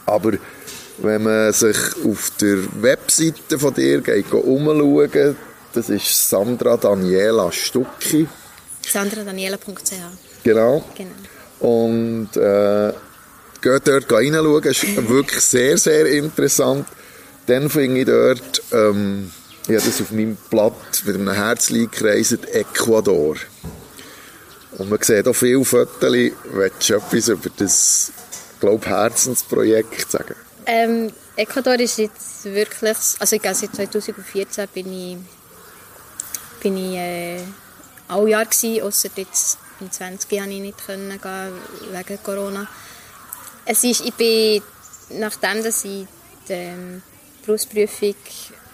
[0.07, 0.33] Aber
[0.97, 5.35] wenn man sich auf der Webseite von dir geht, umschauen,
[5.73, 8.27] das ist Sandra Daniela Stucki,
[8.91, 9.91] sandradaniela.ch
[10.43, 10.83] genau.
[10.95, 11.11] Genau.
[11.59, 12.93] Und äh,
[13.61, 16.87] geht dort reinschauen, ist wirklich sehr, sehr interessant.
[17.47, 19.31] Dann finde ich dort, ähm,
[19.63, 23.35] ich habe das auf meinem Blatt mit einem Herzchen gekreiselt, Ecuador.
[24.77, 26.11] Und man sieht auch viele Fotos.
[26.11, 28.11] Willst du etwas über das,
[28.59, 30.35] glaube Herzensprojekt sagen?
[30.65, 35.17] Ähm, Ecuador ist jetzt wirklich, also ich gehe seit 2014 bin ich,
[36.61, 37.39] bin ich äh,
[38.07, 41.53] alle Jahr gewesen, ausser jetzt im 20 Jahren ich nicht können gehen,
[41.91, 42.67] wegen Corona.
[43.65, 44.61] Es ist, ich bin,
[45.11, 46.05] nachdem dass ich
[46.47, 47.01] die ähm,
[47.45, 48.15] Berufsprüfung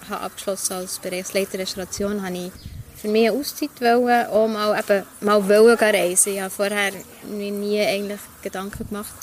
[0.09, 2.51] habe abgeschlossen als Bereichsleiter Restauration, habe ich
[2.95, 6.33] für mich eine Auszeit wollen, auch mal, eben, mal wollen reisen.
[6.33, 6.91] Ich habe vorher
[7.23, 9.13] mir nie eigentlich Gedanken gemacht,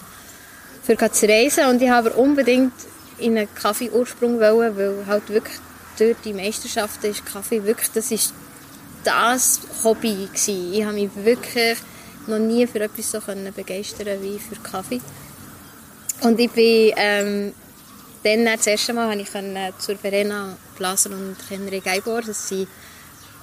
[0.96, 2.72] für zu reisen und ich habe unbedingt
[3.18, 5.58] in einen Kaffee-Ursprung wollen, weil halt wirklich
[5.98, 8.34] dort die Meisterschaft ist Kaffee wirklich, das ist
[9.04, 10.72] das Hobby gewesen.
[10.72, 11.78] Ich habe mich wirklich
[12.26, 13.20] noch nie für etwas so
[13.54, 15.00] begeistern wie für Kaffee.
[16.22, 17.54] Und ich bin ähm,
[18.24, 22.22] dann das erste Mal habe ich können zur Verena Blaser und Henry Geibor.
[22.22, 22.68] Das sind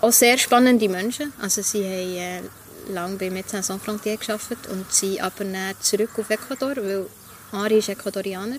[0.02, 1.34] auch sehr spannende Menschen.
[1.42, 6.12] Also sie haben äh, lange bei Médecins Sans Frontières gearbeitet und sind aber dann zurück
[6.18, 7.08] auf Ecuador, weil
[7.52, 8.58] Henri ist Ecuadorianer.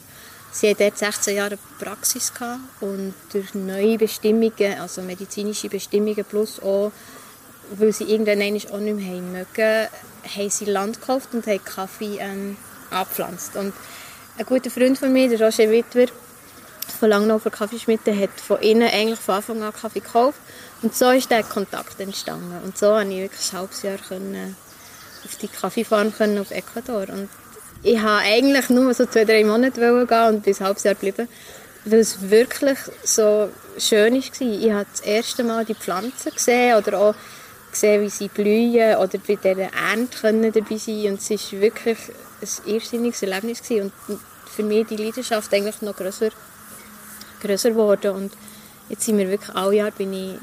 [0.51, 6.61] Sie hatten dort 16 Jahre Praxis gehabt und durch neue Bestimmungen, also medizinische Bestimmungen plus
[6.61, 6.91] auch,
[7.77, 9.89] weil sie irgendwann auch nicht mehr haben mögen,
[10.37, 12.57] haben sie Land gekauft und haben Kaffee ähm,
[12.91, 13.57] abgepflanzt.
[13.57, 13.75] Und
[14.39, 16.07] ein guter Freund von mir, der Roger Wittwer,
[16.99, 20.41] von Langnaufer Kaffeeschmiede, hat von ihnen eigentlich von Anfang an Kaffee gekauft.
[20.81, 22.61] Und so ist der Kontakt entstanden.
[22.65, 24.57] Und so konnte ich wirklich ein halbes Jahr können
[25.25, 27.09] auf die Kaffeefarm können auf Ecuador.
[27.09, 27.29] Und
[27.83, 31.29] ich wollte eigentlich nur so zwei, drei Monate gehen und bis halbes Jahr bleiben,
[31.85, 34.21] weil es wirklich so schön war.
[34.41, 37.15] Ich habe das erste Mal die Pflanzen gesehen oder auch
[37.71, 41.99] gesehen, wie sie blühen oder bei dieser Ernte dabei sein und es war wirklich
[42.41, 43.93] ein irrsinniges Erlebnis gewesen.
[44.09, 44.21] und
[44.59, 46.31] für mich die Leidenschaft eigentlich noch grösser,
[47.41, 48.33] grösser geworden und
[48.89, 50.35] jetzt sind wir wirklich alle Jahr bin ich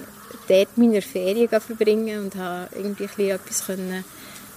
[0.48, 4.06] dort meine Ferien verbringen und habe irgendwie ein bisschen etwas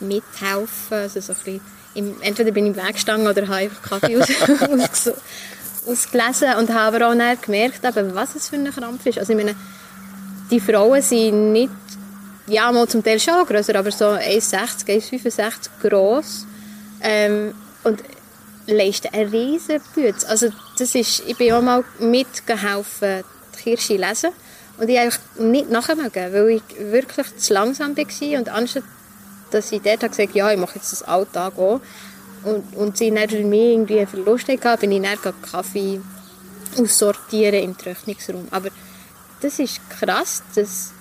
[0.01, 1.61] mithelfen also so ein bisschen
[1.99, 4.29] im, entweder bin ich im Weg gestanden oder habe einfach Kaffee aus,
[5.07, 5.13] aus,
[5.87, 9.19] ausgelesen und habe aber auch dann gemerkt, eben, was es für ein Krampf ist.
[9.19, 9.57] Also ich meine,
[10.51, 11.73] die Frauen sind nicht,
[12.47, 16.47] ja mal zum Teil schon grösser, aber so 1,60, 1,65 gross
[17.03, 17.53] ähm,
[17.85, 18.03] und
[18.67, 20.25] leisten einen riesen Bütz.
[20.25, 24.31] Also das ist, ich bin auch mal mitgeholfen, die Kirsche lesen
[24.79, 28.85] und ich eigentlich nicht nachmögen, weil ich wirklich zu langsam war und anstatt
[29.51, 31.81] dass ich dort gesagt habe, ja, ich mache jetzt das Alltag auch.
[32.45, 36.01] Und, und sie dann für mich irgendwie einen Verlust hatten, bin ich dann Kaffee
[36.77, 38.49] aussortieren im Trocknungsraum.
[38.51, 38.69] Aber
[39.41, 40.93] das ist krass, dass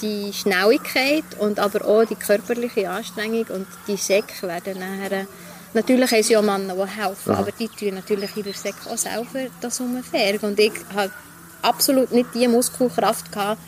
[0.00, 5.26] die Schnelligkeit und aber auch die körperliche Anstrengung und die Säcke werden nachher
[5.74, 7.40] Natürlich haben sie auch Männer, die helfen, Aha.
[7.40, 10.50] aber die tun natürlich ihre Säcke auch selber das umfärben.
[10.50, 11.14] Und ich hatte
[11.62, 13.60] absolut nicht die Muskelkraft, gehabt,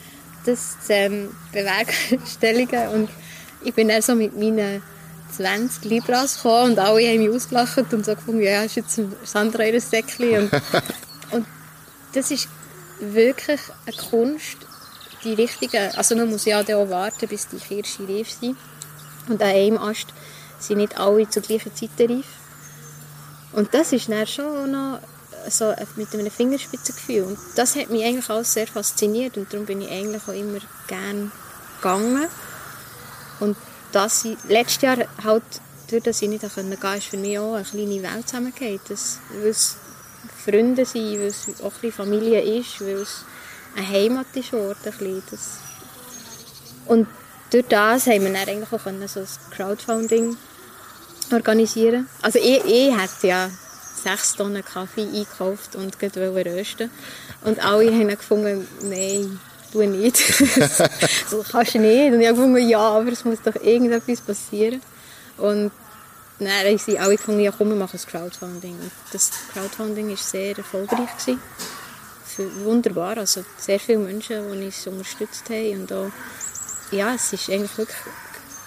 [0.44, 2.88] das zu ähm, bewerkstelligen.
[2.88, 3.08] Und
[3.64, 4.82] ich bin dann so mit meinen
[5.34, 9.64] 20 Libras gekommen und alle haben mich ausgelacht und so gefunden, ja, ist jetzt Sandra
[9.64, 10.48] ihr Säckchen.
[10.50, 10.52] Und,
[11.32, 11.46] und
[12.12, 12.48] das ist
[13.00, 14.58] wirklich eine Kunst,
[15.24, 18.56] die richtige, also man muss ja auch warten, bis die Kirsche reif sind.
[19.28, 20.06] Und an einem Ast
[20.58, 22.26] sind nicht alle zur gleichen Zeit reif.
[23.52, 25.00] Und das ist dann schon noch
[25.48, 27.24] so mit einem Fingerspitzengefühl.
[27.24, 30.58] Und das hat mich eigentlich auch sehr fasziniert und darum bin ich eigentlich auch immer
[30.86, 31.30] gerne
[31.76, 32.28] gegangen.
[33.44, 33.56] Und
[33.92, 35.42] das, letztes Jahr halt,
[35.90, 38.80] durch das ich nicht gehen konnte, ist für mich auch eine kleine Welt zusammengeht.
[38.88, 39.76] Das, weil es
[40.44, 43.24] Freunde sind, weil es auch ein Familie ist, weil es
[43.76, 45.22] eine Heimat ist Ort, ein.
[45.30, 45.58] Das
[46.86, 47.06] und
[47.50, 50.36] durch das haben wir dann eigentlich auch können, so ein Crowdfunding
[51.32, 53.50] organisieren Also ich, ich hätte ja
[54.02, 56.90] sechs Tonnen Kaffee eingekauft und wollte rösten.
[57.44, 59.40] Und alle haben gefunden, nein,
[59.74, 60.16] tu nicht.
[61.28, 62.12] so kannst du nicht.
[62.12, 64.80] Und ich habe gefunden, ja, aber es muss doch irgendetwas passieren.
[65.36, 65.70] Und
[66.38, 68.78] dann haben sie alle gefunden, ja komm, wir machen ein Crowdfunding.
[68.78, 71.10] Und das Crowdfunding war sehr erfolgreich.
[71.18, 71.40] Gewesen.
[72.64, 75.82] Wunderbar, also sehr viele Menschen, die uns unterstützt haben.
[75.82, 76.10] Und auch,
[76.90, 77.98] ja, es ist eigentlich wirklich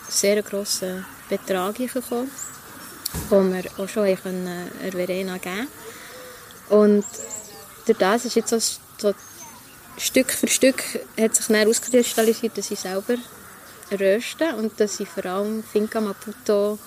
[0.09, 2.31] sehr grosser Betrag gekommen
[3.29, 5.67] wo wir auch schon können, der Verena geben
[6.69, 7.05] Und
[7.85, 8.49] durch das ist jetzt
[8.97, 9.13] so
[9.97, 10.83] Stück für Stück
[11.19, 13.15] hat sich dann herauskristallisiert, dass ich selber
[13.91, 16.77] röste und dass ich vor allem Finca Maputo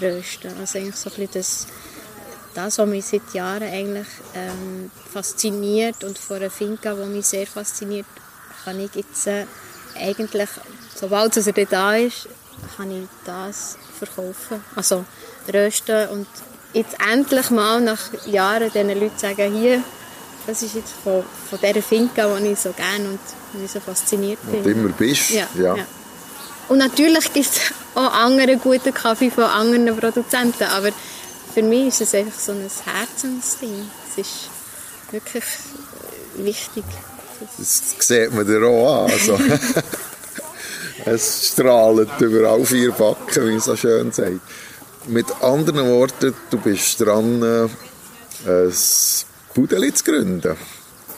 [0.00, 0.52] röste.
[0.60, 1.66] Also eigentlich so ein bisschen das,
[2.54, 7.46] das, was mich seit Jahren eigentlich ähm, fasziniert und von einer Finca, die mich sehr
[7.46, 8.06] fasziniert,
[8.64, 9.46] kann ich jetzt äh,
[9.96, 10.48] eigentlich,
[10.94, 12.28] sobald es da ist,
[12.76, 14.64] kann ich das verkaufen.
[14.74, 15.04] Also
[15.52, 16.26] rösten und
[16.72, 19.82] jetzt endlich mal nach Jahren diesen Leuten sagen, hier,
[20.48, 24.38] das ist jetzt von, von dieser Finca, die ich so gerne und mich so fasziniert
[24.50, 24.60] bin.
[24.60, 25.28] Und immer bist.
[25.28, 25.76] Ja, ja.
[25.76, 25.86] ja.
[26.70, 27.60] Und natürlich gibt es
[27.94, 30.88] auch anderen guten Kaffee von anderen Produzenten, aber
[31.52, 33.90] für mich ist es einfach so ein Herzensding.
[34.10, 34.50] Es ist
[35.10, 35.44] wirklich
[36.36, 36.84] wichtig.
[37.58, 39.10] Das sieht man dir auch an.
[39.10, 39.38] Also.
[41.04, 44.40] es strahlt über all vier Backen, wie man so schön sagt.
[45.08, 47.68] Mit anderen Worten, du bist dran, äh,
[48.50, 48.72] ein
[49.58, 50.56] Pudeli zu gründen.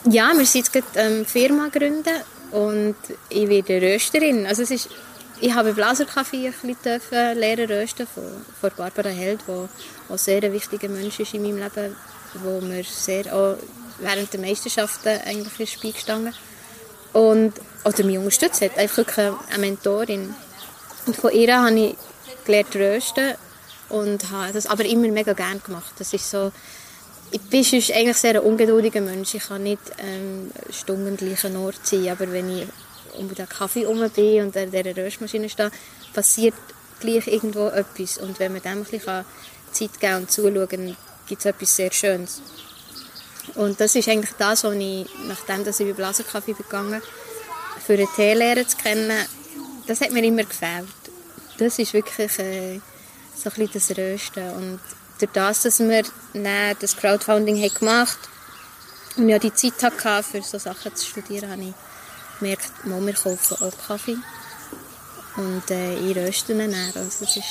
[0.09, 2.15] Ja, wir sind jetzt gerade eine ähm, Firma gründen
[2.49, 2.95] und
[3.29, 4.47] ich werde Rösterin.
[4.47, 4.89] Also es ist,
[5.39, 8.23] ich habe Blaserkaffee bisschen lernen rösten von,
[8.59, 11.95] von Barbara Held, die auch sehr wichtiger Mensch ist in meinem Leben,
[12.43, 13.57] wo mir sehr auch
[13.99, 16.33] während der Meisterschaften eigentlich ins Spiel gestanden
[17.13, 17.53] und
[17.85, 19.17] oder mich unterstützt hat, einfach wirklich
[19.51, 20.33] eine Mentorin.
[21.05, 21.95] Und von ihr habe ich
[22.43, 23.35] gelernt rösten
[23.89, 25.93] und habe das aber immer mega gerne gemacht.
[25.99, 26.51] Das ist so,
[27.31, 29.33] ich bin eigentlich sehr ein ungeduldiger Mensch.
[29.35, 32.67] Ich kann nicht ähm, Stunden gleichen Ort sein, aber wenn ich
[33.17, 35.71] um den Kaffee herum bin und an dieser Röstmaschine stehe,
[36.13, 36.55] passiert
[36.99, 38.17] gleich irgendwo etwas.
[38.17, 39.25] Und wenn man dem ein bisschen
[39.71, 42.41] Zeit geben und zuschauen, gibt es etwas sehr Schönes.
[43.55, 47.01] Und das ist eigentlich das, was ich, nachdem dass ich bei Blaserkaffee begangen
[47.85, 49.25] für eine Teelehre zu kennen,
[49.87, 50.87] das hat mir immer gefällt.
[51.57, 52.79] Das ist wirklich äh,
[53.35, 54.49] so ein bisschen das Rösten.
[54.51, 54.79] Und
[55.21, 56.03] durch das, dass wir
[56.33, 58.19] dann das Crowdfunding haben gemacht
[59.17, 61.73] und ja die Zeit hatte, für so Sachen zu studieren, habe ich
[62.39, 64.17] gemerkt, wir kaufen auch Kaffee.
[65.37, 66.73] Und äh, ich röste ihn dann.
[66.73, 67.45] Also das, ist,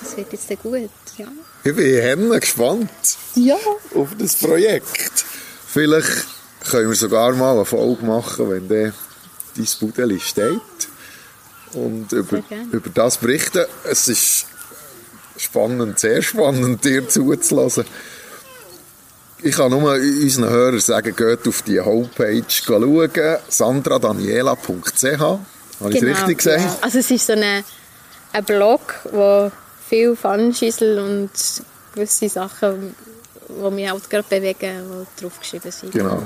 [0.00, 1.26] das wird jetzt gut, ja.
[1.64, 2.90] Ich bin gespannt
[3.34, 3.56] ja.
[3.94, 5.24] auf das Projekt.
[5.66, 6.26] Vielleicht
[6.68, 8.92] können wir sogar mal eine Folge machen, wenn der
[9.56, 10.60] dein Budeli steht
[11.72, 13.64] und über, über das berichten.
[13.84, 14.46] Es ist
[15.36, 17.84] spannend, sehr spannend, dir zuzulassen.
[19.42, 23.10] Ich kann nur unseren Hörern sagen, geht auf die Homepage schauen,
[23.48, 25.20] sandradaniela.ch.
[25.20, 26.60] Habe ich genau, richtig gesagt?
[26.60, 26.78] Ja.
[26.80, 27.62] Also es ist so eine,
[28.32, 28.80] ein Blog,
[29.12, 29.50] wo
[29.86, 31.30] viel Pfannenschüssel und
[31.94, 32.94] gewisse Sachen,
[33.48, 35.92] die mich auch gerade bewegen, die draufgeschrieben sind.
[35.92, 36.22] Genau.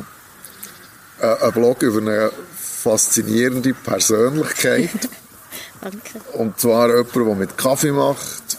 [1.21, 4.91] Ein Blog über eine faszinierende Persönlichkeit.
[5.81, 6.21] Danke.
[6.35, 8.59] Und zwar jemand, der mit Kaffee macht,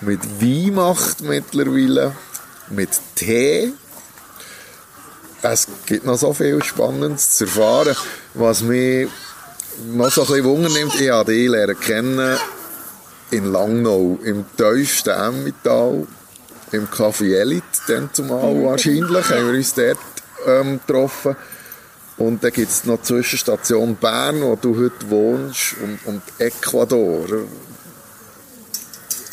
[0.00, 2.12] mit Wein macht mittlerweile,
[2.70, 3.72] mit Tee.
[5.42, 7.96] Es gibt noch so viel Spannendes zu erfahren.
[8.34, 9.08] Was mich
[9.92, 12.38] noch so ein bisschen Wunder nimmt, ich habe dich lernen kennen
[13.30, 16.06] in Langnau, im tiefsten Emmental,
[16.72, 19.98] im Café Elite, dann zumal wahrscheinlich, haben wir uns dort
[20.46, 21.36] ähm, getroffen.
[22.16, 27.26] Und dann gibt es noch die Zwischenstation Bern, wo du heute wohnst, und, und Ecuador.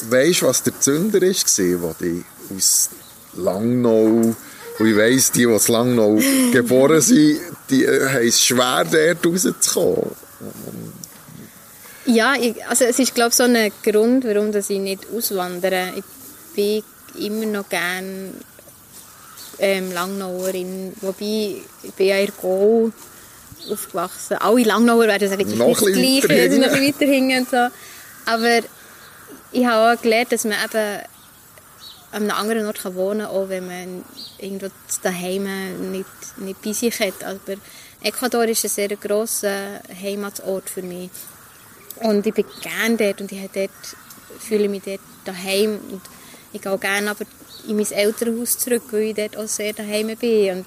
[0.10, 2.24] Weißt du, was der Zünder war, der dich
[2.56, 2.90] aus
[3.34, 4.36] Langnau,
[4.80, 6.20] und ich weiss, die, die in Langnau
[6.52, 10.12] geboren sind, die äh, haben es schwer, dort rauszukommen.
[12.06, 15.94] Ja, ich, also es ist glaube ich so ein Grund, warum ich nicht auswandere.
[15.96, 16.04] Ich
[16.56, 16.84] bin
[17.26, 18.32] immer noch gerne
[19.60, 22.92] ähm, Langnauerin, wobei ich bin ja in Go
[23.70, 24.38] aufgewachsen.
[24.38, 27.68] Alle Langnauer werden sagen, das ist noch nicht das Gleiche, sie noch weiter hinten so.
[28.32, 28.62] Aber
[29.58, 31.02] ich habe auch gelernt, dass man eben
[32.12, 34.06] an einem anderen Ort wohnen kann, auch wenn man
[34.38, 34.68] irgendwo
[35.02, 37.24] daheim nicht, nicht bei sich hat.
[37.24, 37.56] Aber
[38.04, 41.10] Ecuador ist ein sehr grosser Heimatort für mich.
[42.04, 43.72] Und ich bin gerne dort und ich dort,
[44.40, 46.02] fühle mich dort daheim und
[46.54, 47.26] ich gehe auch gerne aber
[47.68, 50.58] in mein Elternhaus zurück, weil ich dort auch sehr daheim bin.
[50.58, 50.66] Und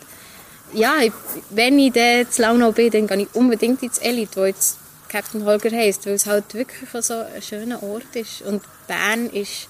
[0.72, 1.12] ja, ich,
[1.50, 5.44] wenn ich dort zu Launau bin, dann gehe ich unbedingt ins Elite, wo jetzt Captain
[5.44, 8.42] Holger heisst, weil es halt wirklich so ein schöner Ort ist.
[8.42, 9.68] Und Bern ist,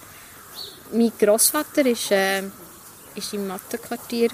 [0.93, 2.43] mein Großvater ist, äh,
[3.15, 4.31] ist im Mattenquartier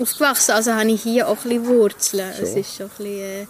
[0.00, 2.34] aufgewachsen, also habe ich hier auch ein bisschen Wurzeln.
[2.36, 2.42] So.
[2.42, 3.46] Es ist schon ein bisschen, äh,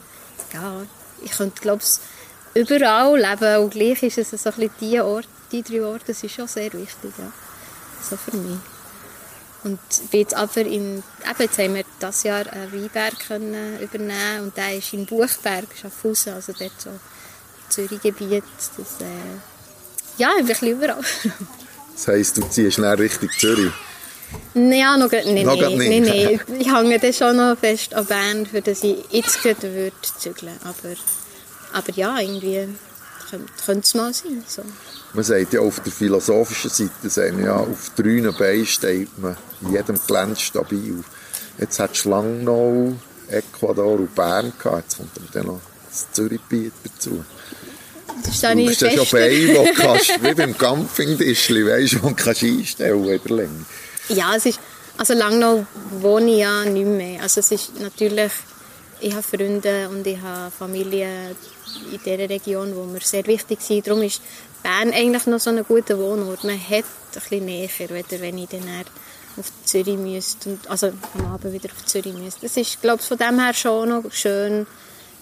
[0.52, 0.82] ja,
[1.22, 5.28] ich könnte glaube ich überall leben und gleich ist es so ein bisschen die, Ort,
[5.50, 7.32] die drei Orte, das ist schon sehr wichtig, ja.
[8.08, 8.58] so für mich.
[9.64, 14.42] Und bin jetzt aber in, eben jetzt haben wir dieses Jahr einen Weinberg können übernehmen
[14.42, 16.90] und der ist in Buchberg, Schaffhausen, also dort so
[17.70, 18.44] Zürich-Gebiet.
[18.76, 19.57] Das, äh,
[20.18, 20.98] ja, ein bisschen überall.
[21.94, 23.72] das heisst, du ziehst schnell Richtung Zürich?
[24.54, 26.40] Ja, noch, nee, noch nee, nee, nee.
[26.58, 30.58] Ich hänge dann schon noch fest an Bern, für dass ich jetzt gerade würde zügeln.
[30.64, 30.94] Aber,
[31.72, 32.68] aber ja, irgendwie
[33.64, 34.44] könnte es mal sein.
[34.46, 34.62] So.
[35.14, 39.72] Man sagt ja auf der philosophischen Seite, sagen ja, auf drei Beinen steht man in
[39.72, 41.02] jedem Gelände stabil.
[41.58, 42.94] Jetzt hat Schlangenau,
[43.28, 44.84] Ecuador und Bern gehabt.
[44.84, 47.24] Jetzt kommt dann noch das Zürich-Bier dazu.
[48.24, 52.42] Das ist dann nicht schon Beine, wo kannst, wie beim Campingtischli, weißt du, wo kannst
[52.42, 53.64] einstellen Länge.
[54.08, 54.60] Ja, es ist,
[54.96, 55.66] also Langnau
[56.00, 57.22] wohne ich ja nicht mehr.
[57.22, 58.32] Also es ist natürlich,
[59.00, 61.36] ich habe Freunde und ich habe Familie
[61.92, 63.86] in dieser Region, wo mir sehr wichtig sind.
[63.86, 64.20] Darum ist
[64.62, 66.44] Bern eigentlich noch so ein guter Wohnort.
[66.44, 67.68] Man hat ein bisschen näher,
[68.20, 68.62] wenn ich dann
[69.38, 72.40] auf Zürich müsste, und, also am Abend wieder auf Zürich müsste.
[72.42, 74.66] Das ist, glaube ich, von dem her schon noch schön,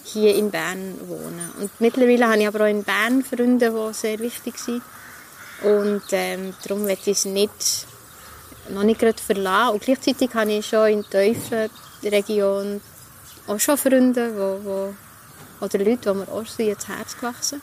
[0.07, 1.51] hier in Bern wohnen.
[1.59, 4.81] Und mittlerweile habe ich aber auch in Bern Freunde, die sehr wichtig sind.
[5.63, 7.87] Und ähm, darum möchte ich es nicht,
[8.69, 9.73] noch nicht gerade verlassen.
[9.73, 12.81] Und gleichzeitig habe ich schon in der Region
[13.47, 17.61] auch schon Freunde, wo, wo, oder Leute, die mir auch so ins Herz gewachsen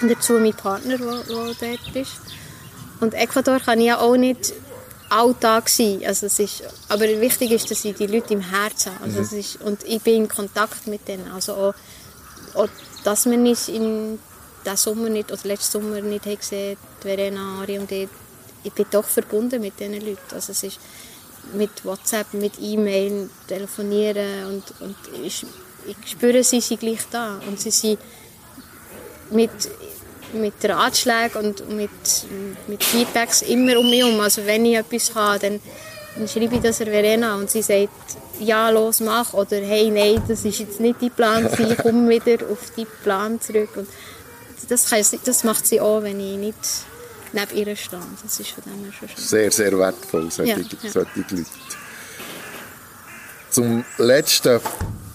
[0.00, 2.20] Und dazu mein Partner, der dort ist.
[3.00, 4.52] Und Ecuador kann ich ja auch nicht
[5.08, 6.02] Alltag sein.
[6.06, 9.04] Also es ist, aber wichtig ist, dass ich die Leute im Herzen habe.
[9.04, 9.24] Also mhm.
[9.24, 11.30] es ist, und ich bin in Kontakt mit denen.
[11.30, 11.74] Also auch,
[12.54, 12.68] auch
[13.04, 14.18] dass man nicht in
[14.64, 18.08] diesem Sommer nicht, oder letzten Sommer nicht gesehen Verena, Ari und ich,
[18.64, 20.34] ich bin doch verbunden mit diesen Leuten.
[20.34, 20.80] Also es ist
[21.52, 25.46] mit WhatsApp, mit E-Mail, telefonieren und, und ich,
[25.86, 28.00] ich spüre, sie sind gleich da und sie sind
[29.30, 29.50] mit
[30.32, 31.90] mit Ratschlägen und mit,
[32.66, 34.20] mit Feedbacks immer um mich herum.
[34.20, 35.60] Also wenn ich etwas habe, dann,
[36.16, 37.90] dann schreibe ich das der Verena und sie sagt,
[38.40, 39.32] ja, los, mach.
[39.32, 43.40] Oder hey, nein, das ist jetzt nicht dein Plan, ich komme wieder auf deinen Plan
[43.40, 43.70] zurück.
[43.76, 43.88] Und
[44.68, 46.56] das, kann, das macht sie auch, wenn ich nicht
[47.32, 48.00] neben ihr stehe.
[48.22, 49.24] Das ist von dem her schon schön.
[49.24, 50.90] Sehr, sehr wertvoll, solche, ja, ja.
[50.90, 51.44] solche Leute.
[53.50, 54.60] Zum letzten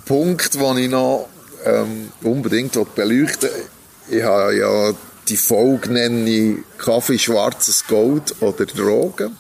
[0.06, 1.28] Punkt, den ich noch
[1.64, 3.68] ähm, unbedingt beleuchten will,
[4.12, 4.94] ich habe ja
[5.30, 9.38] die Folge nenne Kaffee schwarzes Gold oder Drogen.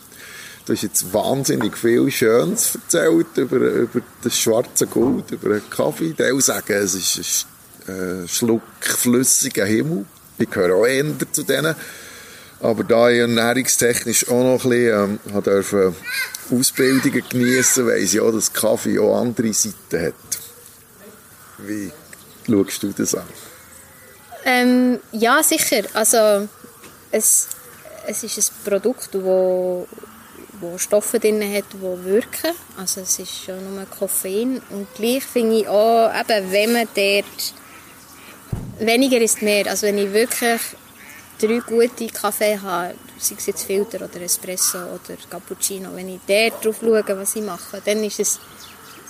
[0.66, 6.16] Du hast jetzt wahnsinnig viel Schönes erzählt über, über das schwarze Gold, über den Kaffee.
[6.18, 7.48] Ich sagen, es ist
[7.88, 10.06] ein äh, Schluck flüssiger Himmel.
[10.38, 11.76] Ich gehöre auch eher zu denen.
[12.62, 15.94] Aber da ich ernährungstechnisch auch noch ein bisschen ähm, durfte
[16.52, 20.14] Ausbildungen geniessen, weiss ich auch, dass Kaffee auch andere Seiten hat.
[21.58, 21.92] Wie
[22.48, 23.24] schaust du das an?
[24.45, 25.84] Ähm, ja, sicher.
[25.93, 26.47] Also
[27.12, 27.47] es,
[28.08, 29.88] es ist ein Produkt, wo,
[30.60, 32.51] wo Stoffe drin hat, die wirken.
[32.77, 34.62] Also es ist schon nur Koffein.
[34.69, 37.54] Und gleich finde ich auch, eben, wenn man dort
[38.80, 39.67] weniger ist mehr.
[39.67, 40.62] Also wenn ich wirklich
[41.39, 46.65] drei gute Kaffee habe, sei es jetzt Filter oder Espresso oder Cappuccino, wenn ich dort
[46.65, 48.39] drauf schaue, was ich mache, dann ist es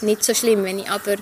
[0.01, 0.63] nicht so schlimm.
[0.63, 1.15] Wenn ich aber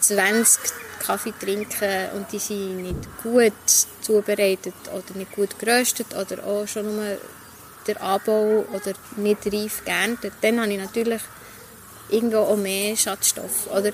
[0.00, 0.60] 20
[1.06, 3.52] Kaffee trinken und die sind nicht gut
[4.00, 7.18] zubereitet oder nicht gut geröstet oder auch schon nur
[7.86, 11.20] der Anbau oder nicht reif geerntet, dann habe ich natürlich
[12.08, 13.68] irgendwo auch mehr Schadstoff.
[13.70, 13.92] Oder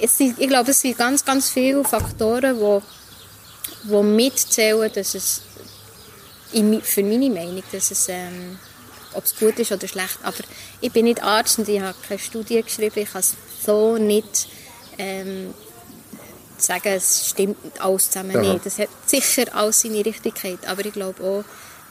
[0.00, 5.42] es sind, ich glaube, es sind ganz, ganz viele Faktoren, die, die mitzählen, dass es
[6.82, 8.58] für meine Meinung, dass es, ähm,
[9.14, 10.18] ob es gut ist oder schlecht.
[10.22, 10.38] Aber
[10.80, 13.00] ich bin nicht Arzt und ich habe keine Studie geschrieben.
[13.00, 13.34] Ich kann es
[13.64, 14.48] so nicht
[14.98, 15.54] ähm,
[16.62, 18.52] sagen, es stimmt alles zusammen Aha.
[18.52, 18.66] nicht.
[18.66, 21.44] Das hat sicher alles seine Richtigkeit, aber ich glaube auch,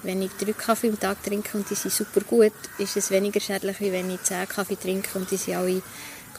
[0.03, 3.39] wenn ich drei Kaffee am Tag trinke und die sind super gut, ist es weniger
[3.39, 5.81] schädlich, als wenn ich zehn Kaffee trinke und die sind alle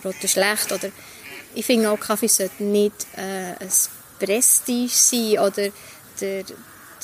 [0.01, 0.73] gerade schlecht.
[0.73, 0.91] Oder
[1.55, 3.71] ich finde auch, Kaffee sollte nicht äh, ein
[4.19, 5.69] Prestige sein oder
[6.21, 6.45] der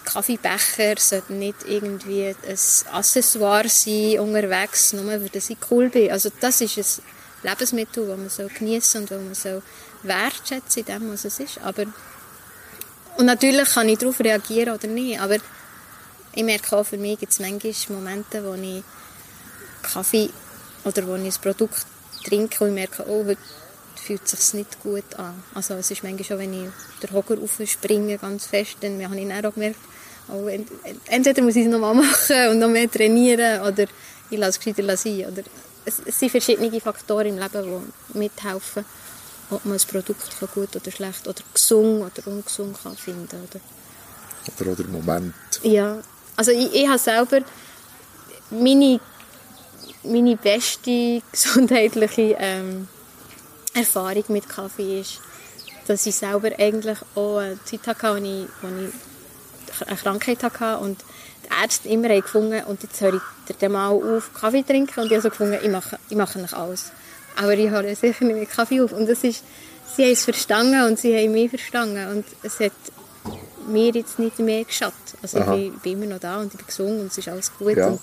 [0.05, 2.59] Kaffeebecher sollte nicht irgendwie ein
[2.93, 6.11] Accessoire sein unterwegs, nur weil ich cool bin.
[6.11, 9.63] Also das ist ein Lebensmittel, das man so genießen und das man so
[10.03, 11.59] wertschätzen in dem, was es ist.
[11.63, 11.85] Aber
[13.17, 15.37] Und natürlich kann ich darauf reagieren oder nicht, aber
[16.35, 18.85] ich merke auch, für mich gibt es manchmal Momente, wo ich
[19.83, 20.31] Kaffee
[20.85, 21.85] oder wo ich ein Produkt
[22.25, 23.41] trinke und ich merke, oh, heute
[23.97, 25.43] fühlt es sich nicht gut an.
[25.55, 26.71] Also es ist manchmal schon, wenn ich
[27.03, 29.81] den Hocker aufspringe ganz fest, dann habe ich dann auch gemerkt,
[30.29, 30.49] oh,
[31.07, 33.87] entweder muss ich es nochmal machen und noch mehr trainieren oder
[34.31, 35.27] ich lasse es gescheiter sein.
[35.27, 35.43] Oder
[35.85, 37.83] es, es sind verschiedene Faktoren im Leben,
[38.15, 38.85] die mithelfen,
[39.51, 43.61] ob man ein Produkt gut oder schlecht oder gesund oder ungesund kann finden oder
[44.61, 45.35] oder, oder Moment.
[45.63, 45.99] Ja,
[46.37, 47.41] also ich, ich habe selber
[48.51, 49.01] meine,
[50.03, 52.89] meine beste gesundheitliche ähm,
[53.75, 55.21] Erfahrung mit Kaffee ist,
[55.87, 60.79] dass ich selber eigentlich auch eine Zeit hatte, wo ich, wo ich eine Krankheit hatte
[60.79, 60.99] und
[61.45, 65.07] die Ärzte immer haben gefunden, und jetzt höre ich dann mal auf, Kaffee trinken und
[65.07, 66.93] ich habe so gefunden, ich mache, ich mache nicht alles.
[67.41, 68.93] Aber ich höre sicher nicht mit Kaffee auf.
[68.93, 69.45] Und das ist,
[69.97, 72.73] sie haben es verstanden und sie haben mich verstanden und es hat
[73.69, 74.95] mir jetzt nicht mehr geschadet.
[75.23, 77.77] Also ich bin, immer noch da und ich bin gesund und es ist alles gut.
[77.77, 77.89] Ja.
[77.89, 78.01] Und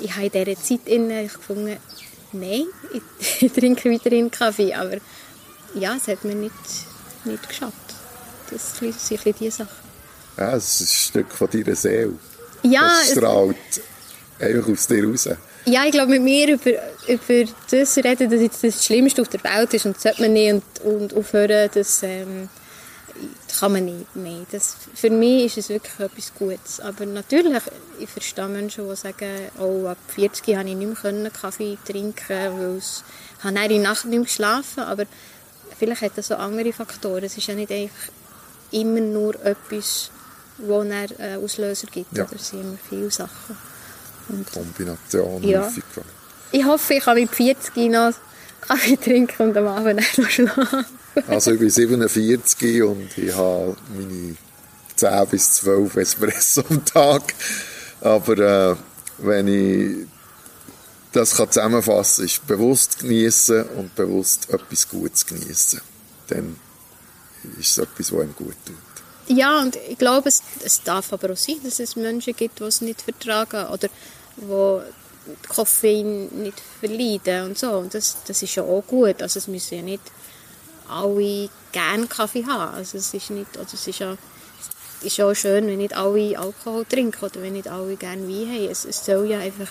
[0.00, 1.76] ich habe in dieser Zeit innen gefunden,
[2.32, 4.98] nein, ich, ich, trinke weiterhin Kaffee, aber
[5.74, 6.54] ja, es hat mir nicht,
[7.24, 7.74] nicht geschadet.
[8.50, 9.86] Das sind ein bisschen die Sachen.
[10.36, 12.12] Ja, es ist ein Stück von deiner Seele.
[12.62, 12.82] Ja.
[12.82, 13.56] Das strahlt
[14.38, 15.28] einfach aus dir raus.
[15.68, 16.70] Ja, ich glaube, mit mir über,
[17.08, 20.32] über das reden, dass jetzt das Schlimmste auf der Welt ist und das sollte man
[20.32, 22.48] nicht und, und aufhören, das ähm,
[23.58, 24.46] kann man nicht mehr.
[24.52, 26.78] Das, für mich ist es wirklich etwas Gutes.
[26.78, 27.62] Aber natürlich,
[27.98, 32.78] ich verstehe Menschen, die sagen, oh, ab 40 habe ich nicht mehr Kaffee trinken weil
[32.78, 35.04] ich habe in der Nacht nicht mehr geschlafen, aber
[35.76, 37.24] vielleicht hat das so andere Faktoren.
[37.24, 38.12] Es ist ja nicht einfach
[38.70, 40.12] immer nur etwas,
[40.58, 41.08] wo einen
[41.42, 42.16] Auslöser gibt.
[42.16, 42.26] Ja.
[42.32, 43.56] Es sind immer viele Sachen.
[44.28, 45.64] Und Kombination ja.
[45.64, 45.84] häufig.
[46.52, 48.12] Ich hoffe, ich kann mit 40 noch
[48.60, 50.86] Kaffee trinken und am Abend noch schlafen.
[51.28, 54.36] Also ich bin 47 und ich habe meine
[54.96, 57.22] 10 bis 12 Espresso am Tag.
[58.00, 58.76] Aber äh,
[59.18, 60.06] wenn ich
[61.12, 65.80] das kann zusammenfassen kann, ist bewusst genießen und bewusst etwas Gutes genießen.
[66.28, 66.56] Dann
[67.58, 68.76] ist es etwas, was einem gut tut.
[69.28, 72.64] Ja, und ich glaube, es, es darf aber auch sein, dass es Menschen gibt, die
[72.64, 73.88] es nicht vertragen oder
[74.36, 77.70] die Koffein nicht verleiden und so.
[77.72, 79.22] Und das, das ist ja auch gut.
[79.22, 80.02] Also es müssen ja nicht
[80.88, 82.74] alle gerne Kaffee haben.
[82.74, 84.16] Also es ist nicht, also es ist ja
[85.02, 88.70] ist auch schön, wenn nicht alle Alkohol trinken oder wenn nicht alle gerne Wein haben.
[88.70, 89.68] Es, es soll ja einfach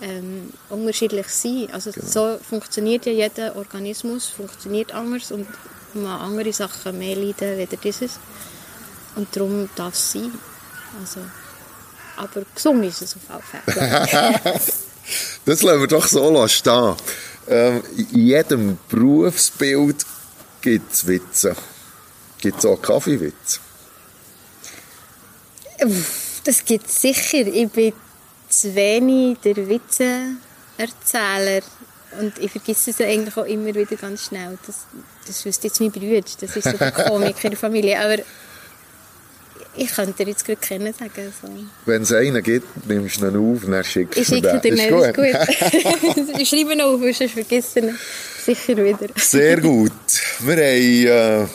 [0.00, 1.68] ähm, unterschiedlich sein.
[1.72, 2.06] Also genau.
[2.06, 5.46] so funktioniert ja jeder Organismus, funktioniert anders und
[5.94, 8.18] man andere Sachen mehr leiden als dieses.
[9.14, 10.32] Und darum darf es sein.
[11.00, 11.20] Also,
[12.16, 14.60] aber gesund ist es auf alle Fälle.
[15.44, 16.96] das lassen wir doch so stehen.
[17.48, 20.06] Ähm, in jedem Berufsbild
[20.60, 21.56] gibt es Witze.
[22.40, 23.60] Gibt es auch Kaffeewitze?
[26.44, 27.46] Das gibt es sicher.
[27.46, 27.92] Ich bin
[28.48, 31.62] zu wenig der Witzeerzähler.
[32.20, 34.58] Und ich vergesse es eigentlich auch immer wieder ganz schnell.
[34.66, 34.86] Das,
[35.26, 36.20] das wüsste jetzt mein Bruder.
[36.40, 37.98] Das ist so der Komiker in der Familie.
[37.98, 38.18] Aber
[39.74, 41.32] ich könnte dir jetzt gerade kennen sagen.
[41.40, 41.48] So.
[41.86, 44.44] Wenn es einen gibt, nimmst du ihn auf und dann schickst du ihn.
[44.44, 46.34] Ich schicke dir nicht, ist gut.
[46.38, 47.98] ich schreibe ihn auf, sonst vergisst ihn
[48.44, 49.08] sicher wieder.
[49.16, 49.92] Sehr gut.
[50.40, 51.46] Wir haben...
[51.46, 51.48] Äh,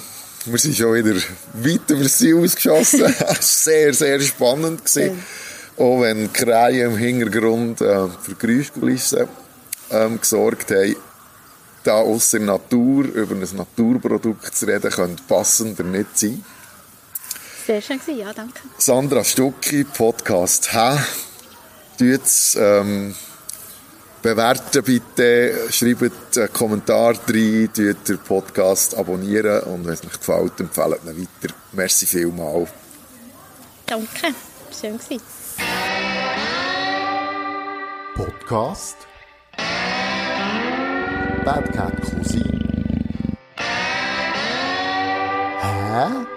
[0.49, 3.13] wir sind schon wieder weit über das Ziel ausgeschossen.
[3.41, 5.21] sehr, sehr spannend gewesen.
[5.77, 5.83] Ja.
[5.83, 9.27] Auch wenn Krähe im Hintergrund äh, für Geräuschkulissen
[9.91, 10.95] ähm, gesorgt haben.
[11.83, 16.43] Da aus der Natur über ein Naturprodukt zu reden, könnte passender nicht sein.
[17.67, 18.61] Sehr schön ja, danke.
[18.77, 20.97] Sandra Stucki, Podcast «Hä?»
[21.99, 23.13] Tut's, ähm,
[24.21, 30.57] bewerten bitte, schreibt einen Kommentar rein, tut den Podcast abonnieren und wenn es euch gefällt,
[30.61, 31.53] empfehlt ihn weiter.
[31.73, 32.69] Merci vielmals.
[33.85, 34.33] Danke,
[34.71, 35.21] schön gewesen.
[38.15, 38.95] Podcast
[41.43, 43.37] Bad Cat Cousin
[45.59, 46.36] Hä?